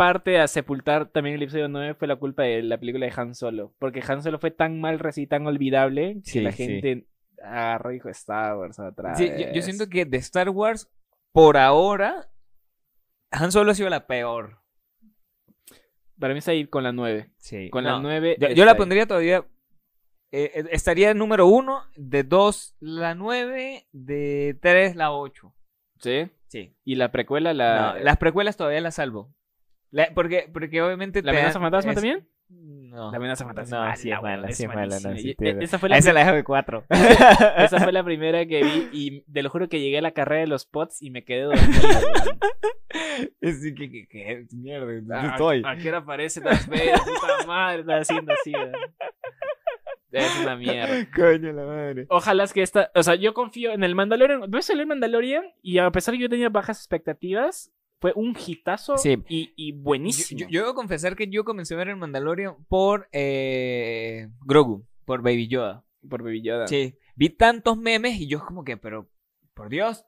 [0.00, 3.34] parte a sepultar también el episodio 9 fue la culpa de la película de Han
[3.34, 3.74] Solo.
[3.78, 6.64] Porque Han Solo fue tan mal recibido, tan olvidable, que Sí, la sí.
[6.66, 7.06] gente
[7.42, 9.52] agarró y dijo Star Wars otra Sí, yo, vez".
[9.54, 10.90] yo siento que de Star Wars,
[11.32, 12.30] por ahora,
[13.30, 14.58] Han Solo ha sido la peor.
[16.18, 17.30] Para mí está ahí con la 9.
[17.38, 17.68] Sí.
[17.70, 18.36] Con No, la 9.
[18.40, 19.44] Yo, yo la pondría todavía.
[20.32, 25.54] eh, eh, estaría número uno, de dos la 9, de 3 la 8.
[25.98, 26.30] Sí.
[26.46, 26.74] Sí.
[26.84, 27.94] Y la precuela, la.
[27.94, 29.34] No, las precuelas todavía las salvo.
[29.90, 31.22] La- porque, porque obviamente.
[31.22, 32.28] ¿La amenaza fantasma es- también?
[32.48, 33.10] No.
[33.12, 33.88] La amenaza fantasma.
[33.90, 36.12] No, sí es mala, weón, sí es mala, no, sí Esa fue A la esa
[36.12, 36.84] la dejo de 4.
[37.58, 40.40] Esa fue la primera que vi y te lo juro que llegué a la carrera
[40.40, 41.64] de los pots y me quedé dormido.
[43.42, 45.62] Sí, que, que, que- mierda, ¿dónde Ah, estoy?
[45.64, 46.98] ¿A qué hora aparece Darth Vader?
[46.98, 48.52] Puta madre, está haciendo así.
[48.52, 48.72] weón.
[50.10, 51.06] Es una mierda.
[51.14, 52.06] Coño, la madre.
[52.08, 52.90] Ojalá es que esta.
[52.96, 54.50] O sea, yo confío en el Mandalorian.
[54.50, 57.70] Ves el Mandalorian y a pesar de que yo tenía bajas expectativas,
[58.00, 59.22] fue un hitazo Sí.
[59.28, 60.40] y, y Yo, buenísimo.
[60.40, 65.22] yo- yo debo confesar que yo comencé a ver el Mandalorian por eh, Grogu, por
[65.22, 65.84] Baby Yoda.
[66.08, 66.66] Por Baby Yoda.
[66.66, 69.10] Sí, vi tantos memes y yo como que, pero,
[69.52, 70.04] por Dios,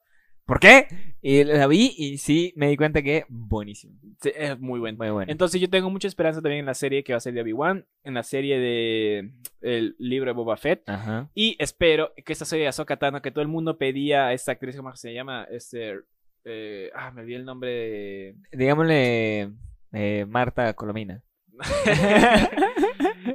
[0.46, 0.87] ¿por qué?
[1.20, 3.98] Y la vi y sí me di cuenta que buenísimo.
[4.22, 4.96] Sí, es muy bueno.
[4.98, 5.31] Muy bueno.
[5.31, 7.87] Entonces yo tengo mucha esperanza también en la serie que va a ser de Obi-Wan,
[8.05, 10.88] en la serie de el libro de Boba Fett.
[10.88, 11.31] Ajá.
[11.35, 14.52] Y espero que esta serie de Ahsoka Tano, que todo el mundo pedía a esta
[14.52, 15.46] actriz, ¿cómo se llama?
[15.50, 15.96] Este,
[16.44, 18.35] eh, ah, me olvidé el nombre de...
[18.52, 19.50] Digámosle
[19.92, 21.22] eh, Marta Colomina.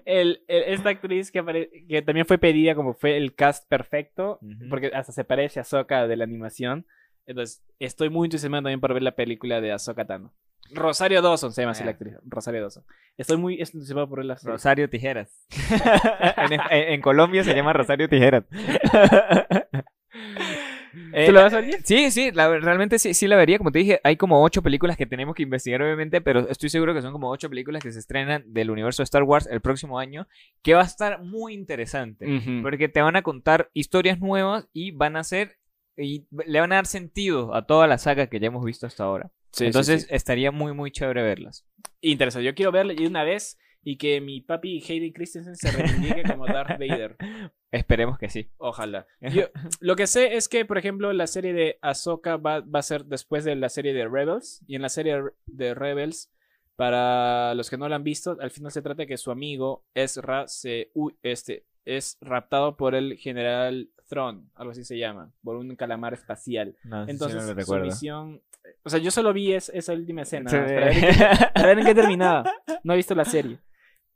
[0.05, 4.39] el, el- esta actriz que, apare- que también fue pedida como fue el cast perfecto,
[4.69, 6.85] porque hasta se parece a Ahsoka de la animación.
[7.25, 10.33] Entonces, estoy muy entusiasmado también por ver la película de Ahsoka Tano.
[10.73, 11.93] Rosario Dawson se llama así la Ah.
[11.93, 12.13] actriz.
[12.25, 12.83] Rosario Dawson.
[13.17, 14.51] Estoy muy entusiasmado por ver la serie.
[14.53, 15.47] Rosario Tijeras.
[16.37, 18.43] en, en- en Colombia se llama Rosario Tijeras.
[20.93, 21.81] ¿Tú la vas a ver?
[21.83, 23.57] Sí, sí, la- realmente sí, sí la vería.
[23.57, 26.93] Como te dije, hay como ocho películas que tenemos que investigar, obviamente, pero estoy seguro
[26.93, 29.99] que son como ocho películas que se estrenan del universo de Star Wars el próximo
[29.99, 30.27] año,
[30.61, 32.61] que va a estar muy interesante.
[32.61, 35.57] Porque te van a contar historias nuevas y van a ser.
[35.95, 39.03] Y le van a dar sentido a toda la saga que ya hemos visto hasta
[39.03, 39.31] ahora.
[39.51, 40.07] Sí, Entonces sí.
[40.11, 41.65] estaría muy, muy chévere verlas.
[42.01, 42.45] Interesante.
[42.45, 43.57] Yo quiero verla de una vez
[43.89, 47.15] y que mi papi Hayden Christensen se reivindique como Darth Vader.
[47.71, 48.49] Esperemos que sí.
[48.57, 49.07] Ojalá.
[49.21, 49.45] Yo,
[49.79, 53.05] lo que sé es que, por ejemplo, la serie de Ahsoka va, va a ser
[53.05, 54.61] después de la serie de Rebels.
[54.67, 56.29] Y en la serie de Rebels,
[56.75, 59.85] para los que no la han visto, al final se trata de que su amigo
[59.93, 60.91] Ezra se,
[61.23, 66.75] este, es raptado por el general Thrawn, algo así se llama, por un calamar espacial.
[66.83, 68.41] No, sí, sí, Entonces, no su misión.
[68.83, 70.49] O sea, yo solo vi es- esa última escena.
[70.49, 70.57] Sí.
[70.57, 72.43] para, ver en qué, para ver en qué terminaba.
[72.83, 73.59] No he visto la serie.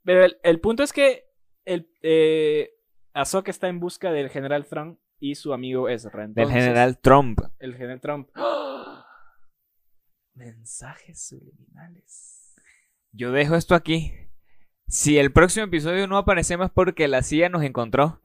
[0.04, 1.24] Pero el, el punto es que
[1.64, 2.70] el, eh,
[3.14, 6.22] Ahsoka está en busca del general Thrawn y su amigo Ezra.
[6.22, 7.40] Del Entonces, general Trump.
[7.58, 8.30] El general Trump.
[10.34, 12.54] Mensajes subliminales.
[13.12, 14.12] Yo dejo esto aquí.
[14.88, 18.20] Si el próximo episodio no aparecemos porque la CIA nos encontró.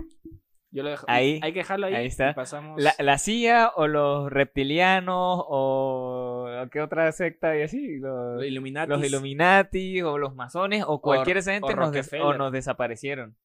[0.72, 1.06] Yo lo dejo.
[1.10, 1.96] Ahí, Hay que dejarlo ahí.
[1.96, 2.32] ahí está.
[2.32, 2.82] y pasamos.
[2.82, 7.98] La, la CIA o los reptilianos o qué otra secta y así.
[8.00, 8.90] Los, Los Illuminati.
[8.90, 13.36] los Illuminati o los masones o cualquier esa o gente nos, des- o nos desaparecieron.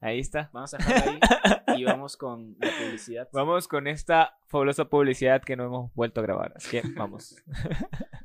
[0.00, 0.48] Ahí está.
[0.54, 1.20] Vamos a dejarlo ahí.
[1.80, 3.28] y vamos con la publicidad.
[3.32, 6.54] Vamos con esta fabulosa publicidad que no hemos vuelto a grabar.
[6.56, 7.36] Así que vamos.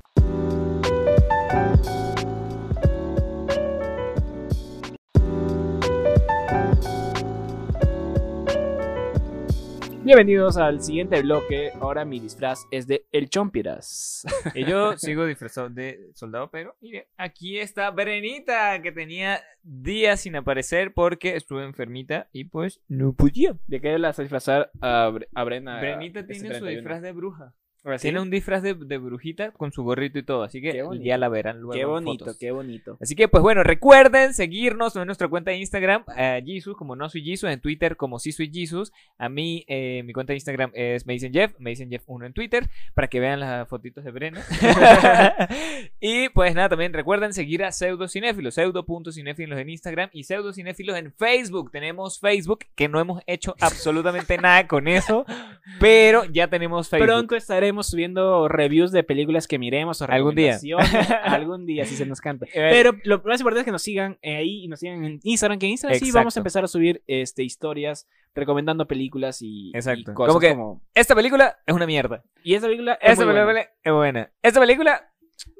[10.06, 11.72] Bienvenidos al siguiente bloque.
[11.80, 14.24] Ahora mi disfraz es de El Chompiras.
[14.54, 20.36] Y yo sigo disfrazado de soldado, pero mire, aquí está Brenita, que tenía días sin
[20.36, 23.56] aparecer porque estuve enfermita y pues no podía.
[23.66, 25.80] ¿De qué las a disfrazar a, Bre- a Brena?
[25.80, 26.70] Brenita este tiene su 31?
[26.70, 27.54] disfraz de bruja.
[27.86, 28.02] ¿Ah, sí?
[28.02, 31.28] Tiene un disfraz de, de brujita con su gorrito y todo, así que ya la
[31.28, 31.72] verán luego.
[31.72, 32.38] Qué en bonito, fotos.
[32.38, 32.98] qué bonito.
[33.00, 37.08] Así que, pues bueno, recuerden seguirnos en nuestra cuenta de Instagram, a Jesus, como no
[37.08, 38.92] soy Jesus, en Twitter como sí soy Jesus.
[39.18, 42.26] A mí, eh, mi cuenta de Instagram es me dicen Jeff, me dicen Jeff 1
[42.26, 44.40] en Twitter, para que vean las fotitos de Breno.
[46.00, 51.70] y pues nada, también recuerden seguir a Pseudocinéfilos, pseudo.cinéfilos en Instagram y Pseudocinéfilos en Facebook.
[51.70, 55.24] Tenemos Facebook, que no hemos hecho absolutamente nada con eso,
[55.80, 57.06] pero ya tenemos Facebook.
[57.06, 60.58] Pronto estaremos subiendo reviews de películas que miremos o Algún día.
[61.24, 62.46] Algún día, si se nos canta.
[62.54, 65.20] Eh, Pero lo más importante es que nos sigan eh, ahí y nos sigan en
[65.22, 69.68] Instagram, que en Instagram sí vamos a empezar a subir este, historias recomendando películas y,
[69.68, 70.14] y Exacto.
[70.14, 70.82] cosas Como que- como...
[70.94, 72.22] Esta película es una mierda.
[72.42, 73.46] Y esta película es Esta muy buena.
[73.46, 74.30] película es buena.
[74.42, 75.12] Esta película,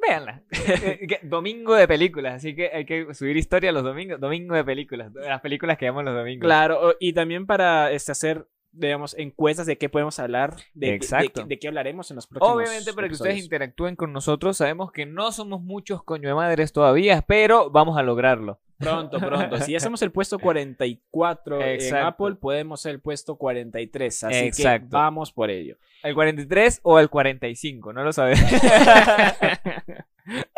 [0.02, 0.42] véanla.
[0.68, 4.18] Eh, domingo de películas, así que hay que subir historia los domingos.
[4.20, 5.12] Domingo de películas.
[5.14, 6.44] Las películas que vemos los domingos.
[6.44, 11.42] Claro, y también para este, hacer, digamos, encuestas de qué podemos hablar, de, Exacto.
[11.42, 14.92] de, de qué hablaremos en los próximos Obviamente para que ustedes interactúen con nosotros, sabemos
[14.92, 18.60] que no somos muchos coño de madres todavía, pero vamos a lograrlo.
[18.78, 19.58] Pronto, pronto.
[19.60, 22.06] Si hacemos el puesto 44 en Exacto.
[22.06, 24.24] Apple, podemos ser el puesto 43.
[24.24, 24.88] Así Exacto.
[24.90, 25.76] que vamos por ello.
[26.02, 27.92] ¿El 43 o el 45?
[27.92, 28.44] No lo sabemos.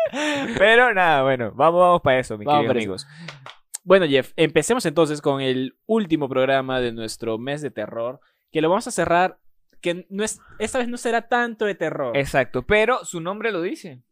[0.57, 3.45] pero nada, bueno, vamos, vamos para eso, mis Vamos queridos eso.
[3.89, 8.19] Bueno, Jeff, empecemos entonces con el último programa de nuestro mes de terror,
[8.51, 9.39] que lo vamos a cerrar,
[9.81, 12.15] que no es, esta vez no será tanto de terror.
[12.15, 14.03] Exacto, pero su nombre lo dice.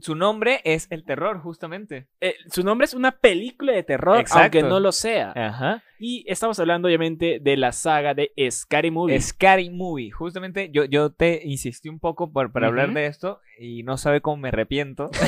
[0.00, 2.08] Su nombre es el terror, justamente.
[2.22, 4.42] Eh, su nombre es una película de terror, Exacto.
[4.44, 5.34] aunque no lo sea.
[5.36, 5.82] Ajá.
[5.98, 9.20] Y estamos hablando, obviamente, de la saga de Scary Movie.
[9.20, 10.10] Scary Movie.
[10.10, 14.22] Justamente yo, yo te insistí un poco por, para hablar de esto y no sabe
[14.22, 15.10] cómo me arrepiento.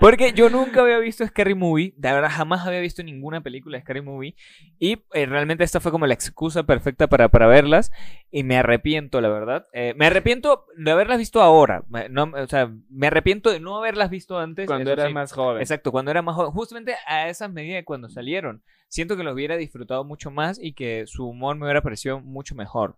[0.00, 1.94] Porque yo nunca había visto Scary Movie.
[1.96, 4.34] De verdad, jamás había visto ninguna película de Scary Movie.
[4.78, 7.90] Y eh, realmente esta fue como la excusa perfecta para, para verlas.
[8.30, 9.66] Y me arrepiento, la verdad.
[9.72, 11.84] Eh, me arrepiento de haberlas visto ahora.
[12.10, 14.66] No, o sea, me arrepiento de no haberlas visto antes.
[14.66, 15.12] Cuando era sí.
[15.12, 15.60] más joven.
[15.60, 16.52] Exacto, cuando era más joven.
[16.52, 18.62] Justamente a esas medidas de cuando salieron.
[18.88, 22.54] Siento que los hubiera disfrutado mucho más y que su humor me hubiera parecido mucho
[22.54, 22.96] mejor.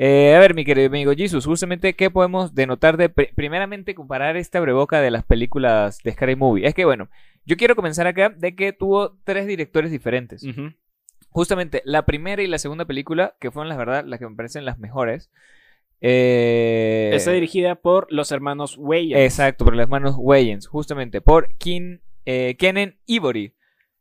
[0.00, 4.36] Eh, a ver, mi querido amigo Jesus, justamente, ¿qué podemos denotar de, pri- primeramente, comparar
[4.36, 6.66] esta breboca de las películas de Scary Movie?
[6.68, 7.08] Es que, bueno,
[7.44, 10.44] yo quiero comenzar acá de que tuvo tres directores diferentes.
[11.30, 14.64] Justamente, la primera y la segunda película, que fueron, la verdad, las que me parecen
[14.64, 15.30] las mejores.
[16.00, 19.20] eh, Está dirigida por los hermanos Wayans.
[19.24, 21.48] Exacto, por las manos Wayans, justamente por
[22.24, 23.52] eh, Kenan Ivory.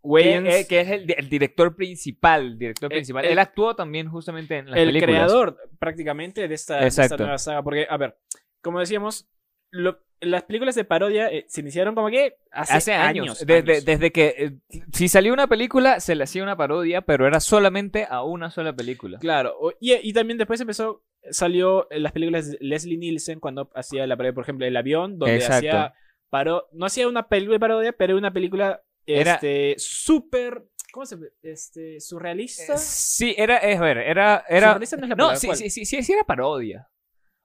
[0.03, 2.57] Wayans, Que, eh, que es el, el director principal.
[2.57, 3.25] director El- principal.
[3.25, 5.15] el- Él actuó también justamente en las el películas.
[5.15, 7.63] creador prácticamente de esta, de esta nueva saga.
[7.63, 8.17] Porque, a ver,
[8.61, 9.27] como decíamos,
[9.71, 13.23] lo- las películas de parodia eh, se iniciaron como que hace, Hace años.
[13.41, 13.45] años.
[13.45, 13.85] desde, años.
[13.85, 14.35] desde que.
[14.37, 18.49] eh, si salió una película, se le hacía una parodia, pero era solamente a una
[18.49, 19.19] sola película.
[19.19, 24.07] Claro, y, y también después empezó, salió en las películas de Leslie Nielsen cuando hacía
[24.07, 25.55] la parodia, por ejemplo, El Avión, donde Exacto.
[25.67, 25.93] hacía
[26.29, 31.99] paro no hacía una película de parodia, pero una película este súper, ¿cómo se este
[31.99, 32.73] surrealista?
[32.75, 33.57] Eh, Sí, era.
[33.57, 34.43] Es, a ver, era.
[34.49, 35.57] era Surrealista no es la no, palabra, sí, ¿cuál?
[35.57, 36.89] sí, sí, sí, sí era parodia.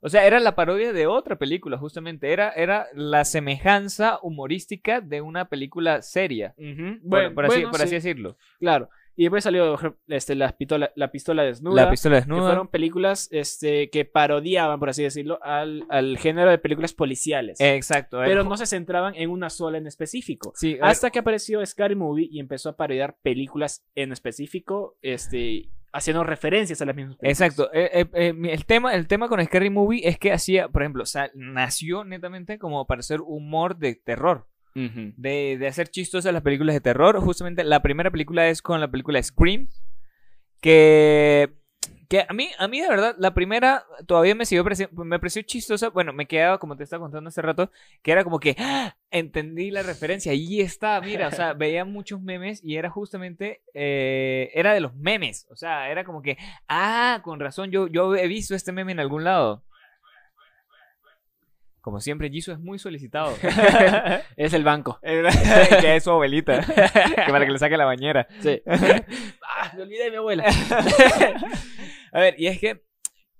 [0.05, 2.33] O sea, era la parodia de otra película, justamente.
[2.33, 6.55] Era, era la semejanza humorística de una película seria.
[7.03, 8.37] Bueno, por, así, bueno, por sí, así decirlo.
[8.59, 8.91] claro.
[9.15, 11.85] Y después salió este, la, pistola, la pistola desnuda.
[11.85, 12.47] La pistola que desnuda.
[12.47, 17.61] fueron películas este, que parodiaban, por así decirlo, al, al género de películas policiales.
[17.61, 18.19] Exacto.
[18.21, 20.53] pero eh, no se centraban en una sola en específico.
[20.57, 26.25] Sí, Hasta que apareció Scary Movie y empezó a parodiar películas en específico, este, haciendo
[26.25, 27.41] referencias a las mismas películas.
[27.41, 27.71] Exacto.
[27.75, 31.07] eh, eh, el, tema, el tema con Scary Movie es que hacía, por ejemplo, o
[31.07, 34.49] sea, nació netamente como para hacer humor de terror.
[34.75, 37.19] De, de hacer chistosas las películas de terror.
[37.21, 39.69] Justamente la primera película es con la película Scream.
[40.61, 41.51] Que.
[42.09, 45.89] Que a mí, a mí de verdad, la primera todavía me siguió me pareció chistosa.
[45.89, 47.71] Bueno, me quedaba, como te estaba contando hace rato,
[48.03, 48.99] que era como que ¡ah!
[49.11, 50.33] entendí la referencia.
[50.33, 54.95] Ahí está, mira, o sea, veía muchos memes y era justamente, eh, era de los
[54.95, 55.47] memes.
[55.49, 56.37] O sea, era como que,
[56.69, 59.65] ah, con razón, yo, yo he visto este meme en algún lado.
[61.83, 63.37] Como siempre, Jisoo es muy solicitado.
[64.37, 64.99] Es el banco.
[65.03, 66.61] que es su abuelita.
[66.61, 68.27] que para que le saque la bañera.
[68.41, 68.63] Sí.
[68.67, 70.45] ah, me olvidé de mi abuela.
[72.13, 72.85] A ver, y es que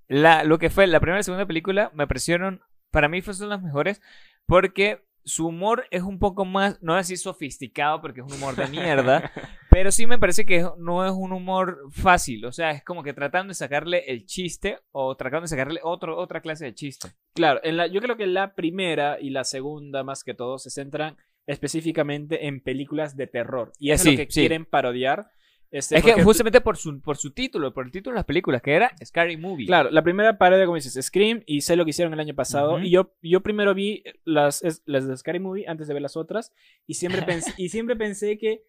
[0.07, 3.61] la, lo que fue la primera y segunda película me parecieron, para mí fueron las
[3.61, 4.01] mejores,
[4.45, 8.67] porque su humor es un poco más, no así sofisticado, porque es un humor de
[8.67, 9.31] mierda,
[9.69, 13.13] pero sí me parece que no es un humor fácil, o sea, es como que
[13.13, 17.09] tratando de sacarle el chiste o tratando de sacarle otro, otra clase de chiste.
[17.33, 20.69] Claro, en la, yo creo que la primera y la segunda, más que todo, se
[20.69, 23.71] centran específicamente en películas de terror.
[23.79, 24.41] Y Sí, es lo que sí.
[24.41, 25.27] quieren parodiar.
[25.73, 28.61] Este, es que justamente por su, por su título, por el título de las películas,
[28.61, 29.65] que era Scary Movie.
[29.65, 32.75] Claro, la primera parodia, como dices, Scream, y sé lo que hicieron el año pasado.
[32.75, 32.83] Ujú.
[32.83, 36.53] Y yo, yo primero vi las, las de Scary Movie antes de ver las otras.
[36.85, 38.61] Y siempre pensé, y siempre pensé que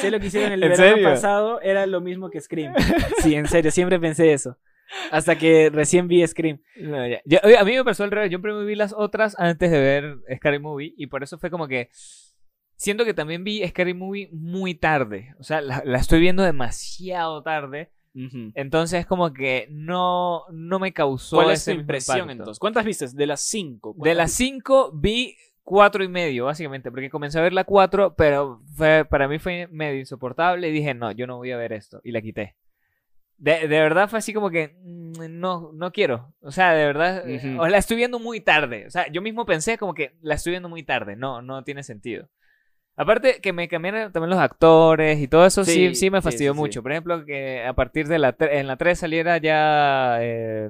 [0.00, 1.08] sé lo que hicieron el ¿En verano serio?
[1.08, 2.74] pasado era lo mismo que Scream.
[3.22, 4.58] Sí, en serio, siempre pensé eso.
[5.12, 6.60] Hasta que recién vi Scream.
[6.80, 7.20] No, ya.
[7.24, 8.30] Yo- a mí me pasó al revés.
[8.32, 10.92] Yo primero vi las otras antes de ver Scary Movie.
[10.96, 11.88] Y por eso fue como que.
[12.78, 15.34] Siento que también vi Scary Movie muy tarde.
[15.40, 17.90] O sea, la, la estoy viendo demasiado tarde.
[18.54, 21.36] Entonces, como que no, no me causó.
[21.36, 22.32] ¿Cuál es mismo impresión impacto.
[22.32, 22.58] entonces?
[22.60, 23.06] ¿Cuántas viste?
[23.08, 23.94] De las cinco.
[23.98, 26.90] De las cinco vi cuatro y medio, básicamente.
[26.90, 30.68] Porque comencé a ver la cuatro, pero fue, para mí fue medio insoportable.
[30.68, 32.00] Y dije, no, yo no voy a ver esto.
[32.04, 32.54] Y la quité.
[33.36, 36.32] De, de verdad fue así como que mm, no, no quiero.
[36.40, 37.60] O sea, de verdad, Ujú.
[37.60, 38.86] o la estoy viendo muy tarde.
[38.86, 41.16] O sea, yo mismo pensé como que la estoy viendo muy tarde.
[41.16, 42.28] No, no tiene sentido.
[42.98, 46.24] Aparte que me cambiaron también los actores y todo eso sí, sí, Sí, me sí,
[46.24, 46.60] fastidió sí, sí.
[46.60, 46.82] mucho.
[46.82, 50.68] Por ejemplo, que a partir de la en la 3 saliera ya eh,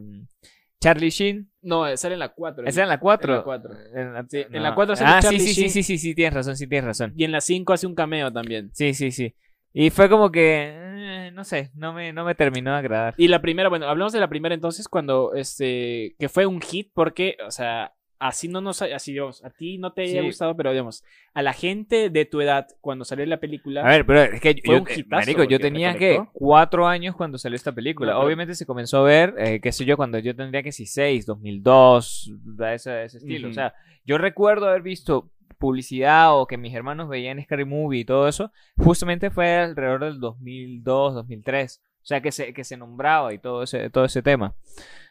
[0.80, 1.50] Charlie Sheen.
[1.62, 2.66] No, sale en la cuatro.
[2.66, 3.32] ¿Esa en la 4?
[3.32, 3.70] En la cuatro.
[3.94, 4.60] En la, Sí, en no.
[4.60, 5.70] la sale Ah, sí, Charlie sí, sí, Sheen.
[5.70, 7.12] sí, sí, sí, tienes razón, sí, tienes razón.
[7.16, 8.70] Y en la cinco hace un cameo también.
[8.74, 9.34] Sí, sí, sí.
[9.72, 13.14] Y fue como que, eh, no sé, no me, no me terminó de agradar.
[13.16, 16.90] Y la primera, bueno, hablamos de la primera entonces cuando, este, que fue un hit
[16.94, 20.26] porque, o sea, así no nos, así digamos, a ti no te haya Sí.
[20.26, 21.04] gustado, pero digamos,
[21.34, 24.54] a la gente de tu edad cuando salió la película, A ver, pero es que
[24.54, 28.12] yo, eh, marico, yo tenía que cuatro años cuando salió esta película.
[28.14, 30.86] No, Obviamente se comenzó a ver, eh, qué sé yo, cuando yo tendría que si
[30.86, 33.48] 6, 2002, de ese, ese estilo.
[33.48, 38.04] O sea, yo recuerdo haber visto publicidad o que mis hermanos veían Scary Movie y
[38.04, 41.80] todo eso, justamente fue alrededor del 2002, 2003.
[42.02, 44.54] O sea, que se, que se nombraba y todo ese, todo ese tema.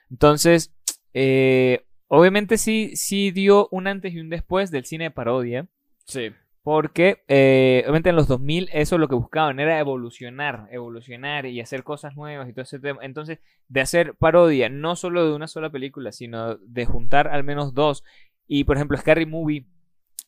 [0.10, 0.74] Entonces,
[1.14, 5.68] eh, obviamente sí, sí dio un antes y un después del cine de parodia.
[6.06, 11.62] sí, Porque, eh, obviamente en los 2000 eso lo que buscaban era evolucionar, evolucionar y
[11.62, 13.00] hacer cosas nuevas y todo ese tema.
[13.04, 13.40] Entonces,
[13.70, 18.04] de hacer parodia, no solo de una sola película, sino de juntar al menos dos.
[18.48, 19.66] Y, por ejemplo, Scary Movie,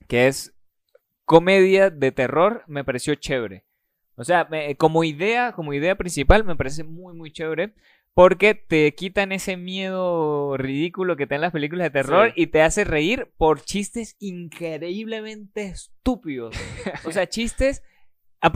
[0.07, 0.55] que es
[1.25, 3.63] comedia de terror, me pareció chévere.
[4.15, 7.73] O sea, me- como idea, como idea principal, me parece muy, muy chévere.
[8.19, 12.41] Porque te quitan ese miedo ridículo que te dan las películas de terror Sí.
[12.41, 16.53] y te hace reír por chistes increíblemente estúpidos.
[17.05, 17.81] O sea, chistes.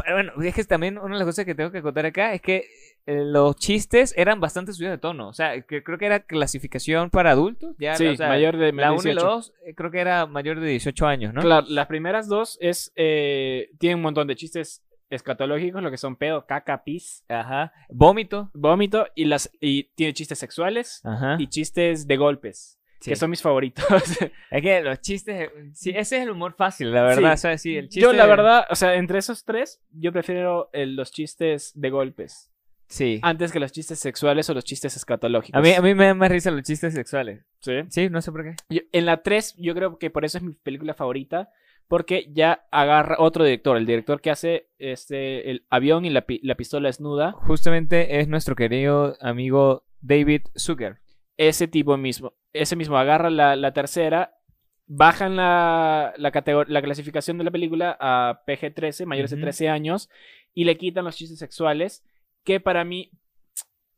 [0.05, 2.65] Bueno, es que también una de las cosas que tengo que contar acá es que
[3.05, 5.29] eh, los chistes eran bastante subidos de tono.
[5.29, 7.73] O sea, que creo que era clasificación para adultos.
[7.79, 9.25] Ya, sí, o sea, mayor de la 1 y la 18.
[9.25, 11.39] 2 creo que era mayor de 18 años, ¿no?
[11.39, 14.83] Claro, las primeras dos es, eh, tienen un montón de chistes
[15.13, 17.71] escatológicos, lo que son pedo, caca, pis, Ajá.
[17.89, 18.49] Vómito.
[18.53, 21.37] vómito y las y tiene chistes sexuales Ajá.
[21.39, 23.09] y chistes de golpes, Sí.
[23.11, 23.85] que son mis favoritos.
[24.51, 25.49] Es que los chistes.
[25.73, 27.29] Sí, ese es el humor fácil, la verdad.
[27.31, 27.33] Sí.
[27.33, 28.01] O sea, sí, el chiste.
[28.01, 32.49] Yo la verdad, o sea, entre esos tres, yo prefiero eh, los chistes de golpes
[32.87, 33.19] Sí.
[33.23, 35.57] antes que los chistes sexuales o los chistes escatológicos.
[35.57, 37.43] A mí, a mí me dan más risa los chistes sexuales.
[37.59, 37.73] Sí.
[37.89, 38.55] Sí, no sé por qué.
[38.69, 41.49] Yo- en la 3, yo creo que por eso es mi película favorita.
[41.87, 46.39] Porque ya agarra otro director, el director que hace este el avión y la, pi-
[46.43, 50.99] la pistola desnuda, Justamente es nuestro querido amigo David Zucker.
[51.37, 54.37] ese tipo mismo, ese mismo agarra la, la tercera,
[54.85, 56.31] bajan la, la,
[56.67, 60.09] la clasificación de la película a PG-13, mayores de 13 años,
[60.53, 62.03] y le quitan los chistes sexuales,
[62.43, 63.11] que para mí,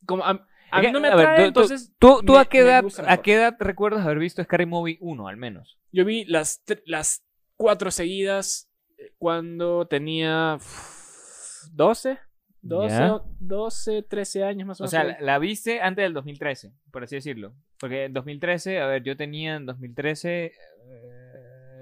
[0.06, 2.40] como a, a mí no me a ver, atrae, tú- tú- entonces ¿Tú, tú me-
[2.40, 5.78] a, qué edad, a qué edad recuerdas haber visto Scary Movie 1 al menos?
[5.92, 7.25] Yo vi las, las
[7.58, 12.18] cuatro seguidas eh, cuando tenía uf, 12,
[12.62, 13.16] 12, Ya.
[13.16, 14.92] o- 12, 13 años más o O menos.
[14.92, 17.56] sea, por la, la viste antes del 2013, por así decirlo.
[17.80, 20.52] Porque en 2013, a ver, yo tenía en 2013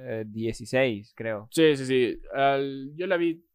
[0.05, 1.47] eh, 16, creo.
[1.51, 2.21] Sí, sí, sí.
[2.33, 3.45] Al- yo la vi,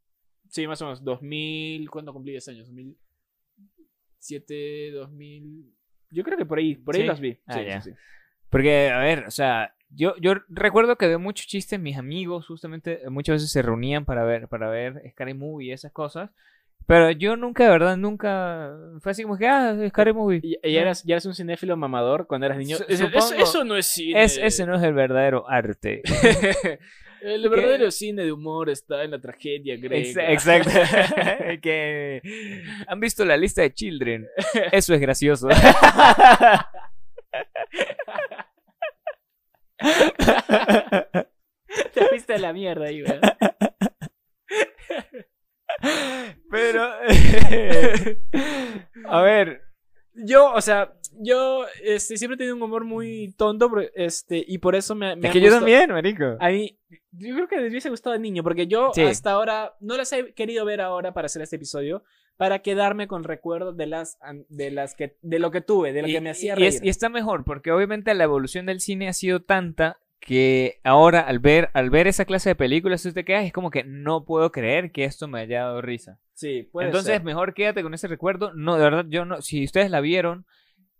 [0.49, 2.67] sí, más o menos, 2000, ¿cuándo cumplí 10 años?
[2.69, 5.75] 2007, 2000...
[6.11, 7.07] Yo creo que por ahí, por ahí Sí.
[7.07, 7.39] las vi.
[7.47, 7.81] Ah, sí, ya.
[7.83, 7.97] sí, sí.
[8.49, 13.05] Porque, a ver, o sea, yo, yo recuerdo que de muchos chistes mis amigos justamente
[13.05, 16.31] eh, muchas veces se reunían para ver, para ver Scary Movie y esas cosas.
[16.87, 18.75] Pero yo nunca, de verdad, nunca...
[19.01, 20.41] Fue así como que, ah, Scary Movie.
[20.43, 22.79] ¿Y, y eras, ya eras un cinéfilo mamador cuando eras niño?
[22.89, 24.25] Eso- no es cine.
[24.25, 26.03] Es, ese no es el verdadero arte.
[27.21, 30.33] El verdadero cine de humor está en la tragedia griega.
[30.33, 30.71] Exacto.
[31.63, 32.23] que
[32.87, 34.29] han visto la lista de Children.
[34.73, 35.49] Eso es gracioso.
[41.95, 43.05] Te fuiste a la mierda ahí.
[46.51, 46.83] Pero
[49.07, 49.68] a ver,
[50.25, 54.59] Yo, o sea, yo este, siempre he tenido un humor muy tonto pero, este, y
[54.59, 56.37] por eso me, me es que yo gustado- también, marico.
[56.41, 56.79] A mí,
[57.13, 59.03] yo creo que les hubiese gustado de niño, porque yo Sí.
[59.03, 62.03] hasta ahora no las he querido ver ahora para hacer este episodio,
[62.37, 66.09] para quedarme con recuerdos de las, de las que, de lo que tuve, de lo
[66.09, 66.69] Y- que me hacía y, reír.
[66.69, 71.21] es- y está mejor, porque obviamente la evolución del cine ha sido tanta que ahora
[71.21, 74.25] al ver, al ver esa clase de películas, te quedas y es como que no
[74.25, 76.19] puedo creer que esto me haya dado risa.
[76.39, 77.25] Sí, puede Entonces, ser.
[77.25, 78.53] mejor quédate con ese recuerdo.
[78.55, 79.43] No, de verdad, yo no.
[79.43, 80.47] Si ustedes la vieron,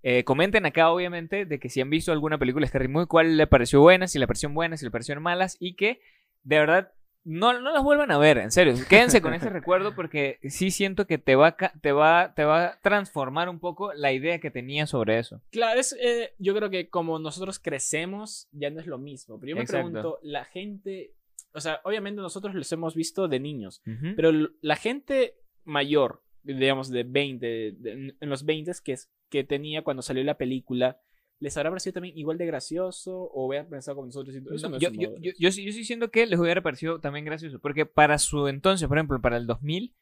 [0.03, 3.37] eh, comenten acá, obviamente, de que si han visto alguna película de Scary Movie, cuál
[3.37, 6.01] le pareció buena, si le pareció buena, si le parecieron malas, y que
[6.43, 8.75] de verdad no, no las vuelvan a ver, en serio.
[8.89, 12.81] Quédense con ese recuerdo porque sí siento que te va, te, va, te va a
[12.81, 15.41] transformar un poco la idea que tenía sobre eso.
[15.53, 19.39] Claro, es, eh, yo creo que como nosotros crecemos, ya no es lo mismo.
[19.39, 19.85] Pero yo me Exacto.
[19.87, 21.13] pregunto, la gente,
[21.53, 23.83] o sea, obviamente nosotros los hemos visto de niños,
[24.17, 24.31] pero
[24.61, 25.35] la gente
[25.65, 30.39] mayor, digamos de 20, de- en los 20 que, es, que tenía cuando salió la
[30.39, 31.01] película,
[31.41, 34.35] ¿les habrá parecido también igual de gracioso o hubieran pensado como nosotros?
[34.35, 35.05] "Eso No, no es yo, humor"?
[35.21, 38.19] yo, yo, yo sí, yo sí siento que les hubiera parecido también gracioso, porque para
[38.19, 39.95] su entonces, por ejemplo, para el 2000,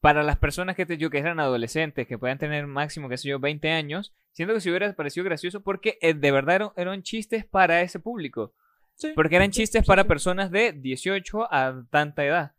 [0.00, 3.28] para las personas que, te, yo, que eran adolescentes, que podían tener máximo, qué sé
[3.28, 7.02] yo, 20 años, siento que se hubiera parecido gracioso porque eh, de verdad eran, eran
[7.02, 8.54] chistes para ese público,
[8.98, 12.52] Sí, porque eran chistes para personas de 18 a tanta edad.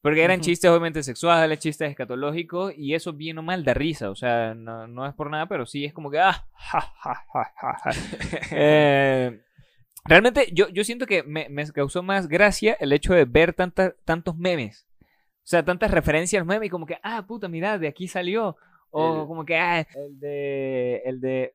[0.00, 0.46] Porque eran Ujú.
[0.46, 4.10] chistes obviamente sexuales, chistes escatológicos, y eso bien o mal da risa.
[4.10, 6.18] O sea, no, no es por nada, pero sí es como que.
[6.18, 7.22] Ah, ja, ja,
[7.60, 7.90] ja.
[8.52, 9.40] Eh,
[10.04, 13.94] realmente yo, yo siento que me, me causó más gracia el hecho de ver tanta-
[14.04, 14.88] tantos memes.
[15.00, 18.08] O sea, tantas referencias a los memes y como que, ah, puta, mira, de aquí
[18.08, 18.56] salió.
[18.90, 21.02] O El- como que, ah, el de.
[21.04, 21.54] El de.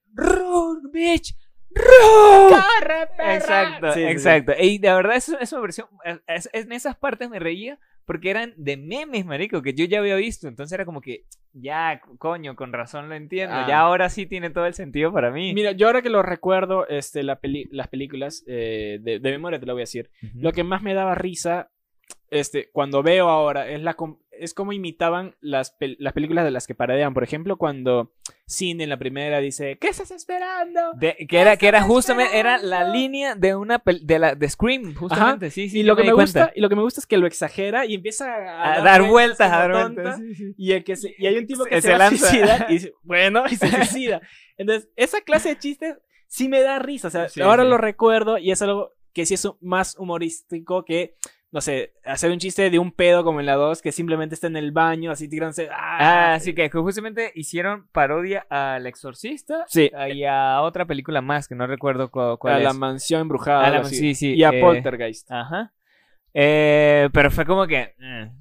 [0.91, 1.35] Bitch.
[1.77, 3.35] ¡Corre, perra!
[3.35, 4.11] Exacto, Sí, sí, sí.
[4.11, 4.53] exacto.
[4.59, 5.89] Y de verdad, eso, eso me pareció.
[6.05, 9.99] es- es- en esas partes me reía porque eran de memes, marico, que yo ya
[9.99, 10.47] había visto.
[10.47, 13.53] Entonces era como que, ya, coño, con razón lo entiendo.
[13.55, 13.65] Ah.
[13.67, 15.53] Ya ahora sí tiene todo el sentido para mí.
[15.53, 19.59] Mira, yo ahora que lo recuerdo, este, la peli- las películas, eh, de, de memoria
[19.59, 21.69] te lo voy a decir, lo que más me daba risa,
[22.29, 23.95] este, cuando veo ahora, es la
[24.39, 27.13] es como imitaban las, pel- las películas de las que paradean.
[27.15, 28.13] Por ejemplo, cuando
[28.45, 30.93] Cine en la primera dice, ¿qué estás esperando?
[30.95, 32.93] De- que era, que era justamente, era la esperando?
[32.93, 35.79] línea de una de la de Scream, justamente, sí, sí.
[35.79, 37.95] y lo que me gusta, y lo que me gusta es que lo exagera y
[37.95, 40.17] empieza a, a dar vueltas, a dar tonta, vueltas.
[40.19, 40.53] sí, sí.
[40.55, 42.27] Y, el que se- y hay un tipo que Se- se, se lanza.
[42.29, 44.21] suicidar y dice, bueno, y se suicida.
[44.57, 45.95] Entonces, esa clase de chistes
[46.27, 47.07] sí me da risa.
[47.07, 51.15] O sea, Sí, ahora lo recuerdo y es algo que sí es más humorístico que,
[51.51, 54.47] no sé, hacer un chiste de un pedo como en la 2 que simplemente está
[54.47, 55.69] en el baño, así tirándose.
[55.71, 61.55] Ah, así que justamente hicieron parodia al Exorcista Sí, y a otra película más que
[61.55, 62.63] no recuerdo cu- cuál, a es.
[62.65, 63.65] la mansión embrujada.
[63.65, 65.31] A la- sí, sí, y a eh, Poltergeist.
[65.31, 65.73] Ajá.
[66.33, 67.95] Eh, pero fue como que.
[67.99, 68.31] eh,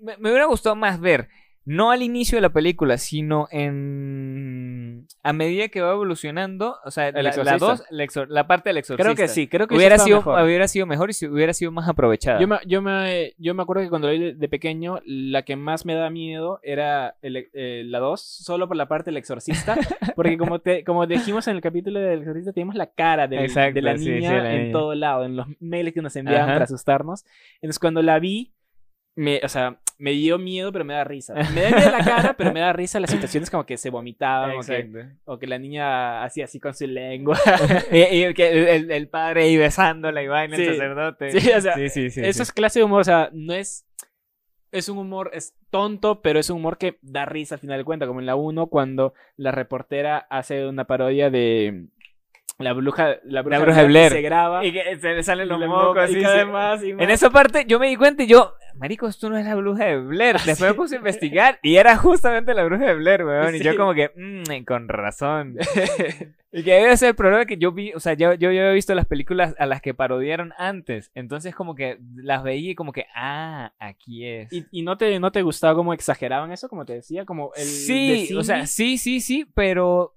[0.00, 1.28] me, me hubiera gustado más ver,
[1.66, 5.06] no al inicio de la película, sino en.
[5.22, 8.78] A medida que va evolucionando, o sea, la, la, dos, la, exor- la parte del
[8.78, 9.02] exorcista.
[9.02, 10.42] Creo que sí, creo que Hubiera sido, mejor.
[10.44, 12.40] hubiera sido mejor y si hubiera sido más aprovechada.
[12.40, 15.84] Yo me, yo, me, yo me acuerdo que cuando vi de, pequeño, la que más
[15.84, 19.76] me da miedo era el- eh, la 2, solo por la parte del exorcista.
[20.16, 23.74] Porque como, te, como dijimos en el capítulo del exorcista, tenemos la cara del- Exacto,
[23.74, 24.72] de la sí, niña sí, la en niña.
[24.72, 26.52] todo lado, en los mails que nos enviaban Ajá.
[26.54, 27.24] para asustarnos.
[27.56, 28.52] Entonces cuando la vi,
[29.16, 31.32] me, o sea, me dio miedo, pero me da risa.
[31.34, 34.50] Me da miedo la cara, pero me da risa las situaciones como que se vomitaban
[34.56, 37.38] o que, o que la niña hacía así con su lengua.
[37.90, 40.62] y, y que el, el- padre ahí besándola y vaina, Sí.
[40.64, 41.30] el sacerdote.
[41.40, 43.84] Sí, o sea, sí, sí, sí, Eso es clase de humor, o sea, no es.
[44.72, 47.84] Es un humor, es tonto, pero es un humor que da risa al final de
[47.84, 51.86] cuentas, como en la 1, cuando la reportera hace una parodia de
[52.58, 54.12] la bruja, la bruja, bruja de Blair.
[54.12, 56.82] se graba Y que se le salen los y la mocos y más más.
[56.82, 59.84] En esa parte yo me di cuenta y yo, marico, esto no es la bruja
[59.84, 60.36] de Blair.
[60.44, 63.54] Después me puse a investigar y era justamente la bruja de Blair, weón.
[63.56, 63.76] Y yo Sí.
[63.76, 65.56] como que, mmm, con razón.
[66.52, 68.72] y que debe ser el problema que yo vi, o sea, yo, yo, yo había
[68.72, 71.10] visto las películas a las que parodiaron antes.
[71.14, 74.52] Entonces como que las veía y como que, ah, aquí es.
[74.52, 77.24] ¿Y, y no, te, no te gustaba cómo exageraban eso, como te decía?
[77.24, 80.14] Como el sí, o sea, sí, sí, sí, pero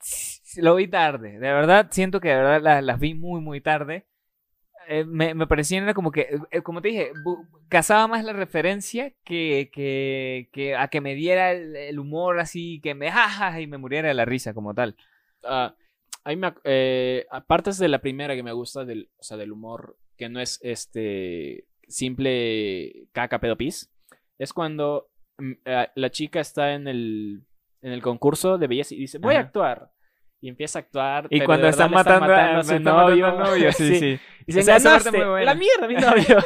[0.00, 1.32] sí, lo vi tarde.
[1.32, 4.06] De verdad, siento que de verdad las, las vi muy, muy tarde.
[4.90, 7.12] Eh, me, me parecían era como que, eh, como te dije,
[7.68, 12.80] cazaba más la referencia que, que, que a que me diera el, el humor así,
[12.80, 14.96] que me jaja y me muriera de la risa como tal.
[16.64, 20.40] Eh, aparte de la primera que me gusta del, o sea, del humor que no
[20.40, 23.90] es este simple caca pedo pis,
[24.38, 27.44] es cuando mm, eh, la chica está en el
[27.80, 29.92] en el concurso de belleza y dice voy a actuar
[30.40, 33.72] y empieza a actuar Y pero cuando están matando, a, su matando novio, al novio,
[33.76, 34.20] sí, sí.
[34.46, 35.44] y se Esa- esa parte ganaste muy buena.
[35.44, 36.38] la mierda mi novio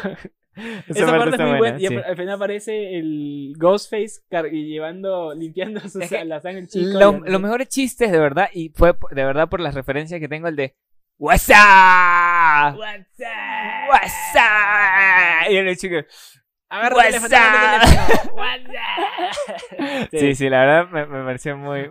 [0.88, 1.95] esa, parte, está es muy buena buena, y sí.
[1.97, 4.20] al al final aparece el Ghostface
[4.53, 8.18] y llevando limpiando sus, Es que la sangre chico Lo- y- los mejores chistes de
[8.18, 10.74] verdad, y fue de verdad por las referencias que tengo, el de
[11.18, 12.76] WhatsApp.
[13.90, 15.51] WhatsApp.
[15.51, 15.97] Y el chico.
[16.68, 17.55] Agarra el teléfono, WhatsApp.
[17.55, 20.09] agarra el teléfono.
[20.11, 21.90] Sí, sí, la verdad me, me pareció muy.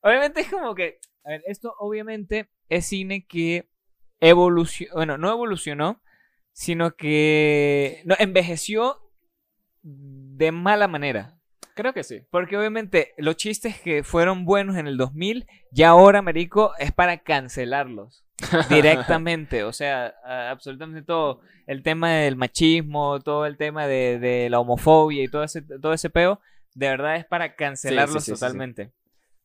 [0.00, 0.98] Obviamente es como que.
[1.28, 3.68] A ver, esto obviamente es cine que
[4.18, 4.94] evolucionó.
[4.94, 6.02] Bueno, no evolucionó,
[6.52, 8.00] sino que.
[8.06, 8.96] No, envejeció
[9.82, 11.38] de mala manera.
[11.74, 12.22] Creo que sí.
[12.30, 17.18] Porque obviamente los chistes que fueron buenos en el 2000, ya ahora, marico, es para
[17.18, 18.24] cancelarlos
[18.70, 19.64] directamente.
[19.64, 21.42] O sea, absolutamente todo.
[21.66, 25.92] El tema del machismo, todo el tema de, de la homofobia y todo ese, todo
[25.92, 26.40] ese peo,
[26.74, 28.40] de verdad es para cancelarlos sí, sí, sí.
[28.40, 28.94] totalmente.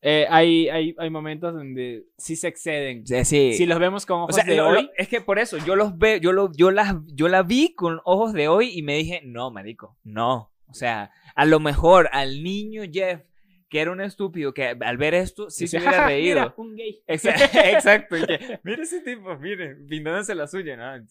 [0.05, 3.07] Eh, hay, hay, hay momentos donde sí se exceden.
[3.07, 3.53] Sí, sí.
[3.53, 5.77] Si los vemos con O ojos sea, de lo- hoy, es que por eso yo
[5.77, 8.95] los veo, yo lo, yo las, yo la vi con ojos de hoy y me
[8.97, 10.51] dije, no, marico, no.
[10.67, 13.21] O sea, a lo mejor al niño Jeff,
[13.69, 16.39] que era un estúpido, que al ver esto sí se hubiera "Ja, ja, reído.
[16.41, 17.01] mira, un gay.
[17.07, 18.15] Exacto, exacto.
[18.27, 21.05] que, mira ese tipo, mire, pintándose la suya, ¿no?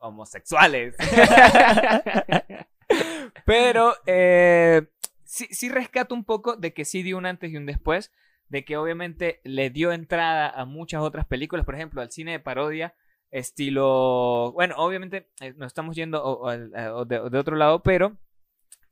[0.00, 0.96] Homosexuales.
[3.44, 4.82] Pero eh,
[5.30, 8.12] sí, sí rescato un poco de que sí dio un antes y un después,
[8.48, 12.40] de que obviamente le dio entrada a muchas otras películas, por ejemplo, al cine de
[12.40, 12.94] parodia,
[13.30, 18.16] estilo, bueno, obviamente eh, nos estamos yendo o- o de otro lado, pero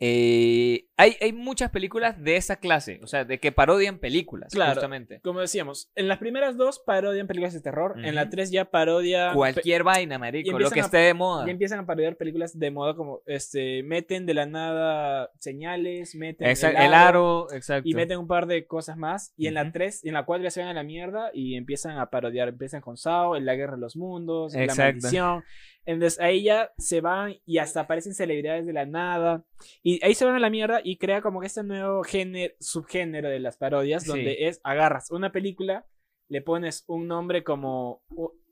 [0.00, 4.74] eh, hay, hay muchas películas de esa clase, o sea, de que parodian películas, Claro.
[4.74, 5.20] justamente.
[5.22, 9.34] Como decíamos, en las primeras dos parodian películas de terror, en la tres ya parodian...
[9.34, 11.46] Cualquier vaina, marico, lo que a- esté de moda.
[11.46, 16.48] Ya empiezan a parodiar películas de moda como, este, meten de la nada señales, meten
[16.48, 17.88] Exacto, el aro, exacto.
[17.88, 19.32] y meten un par de cosas más.
[19.36, 19.72] Y en la Ujú.
[19.72, 22.48] 3, en la 4 ya se van a la mierda y empiezan a parodiar.
[22.48, 25.44] Empiezan con Sao, en la guerra de los mundos, en la maldición.
[25.90, 29.42] Entonces ahí ya se van y hasta aparecen celebridades de la nada.
[29.82, 33.30] Y ahí se van a la mierda y crea como que este nuevo género, subgénero
[33.30, 34.08] de las parodias, Sí.
[34.10, 35.86] donde es agarras una película,
[36.28, 38.02] le pones un nombre como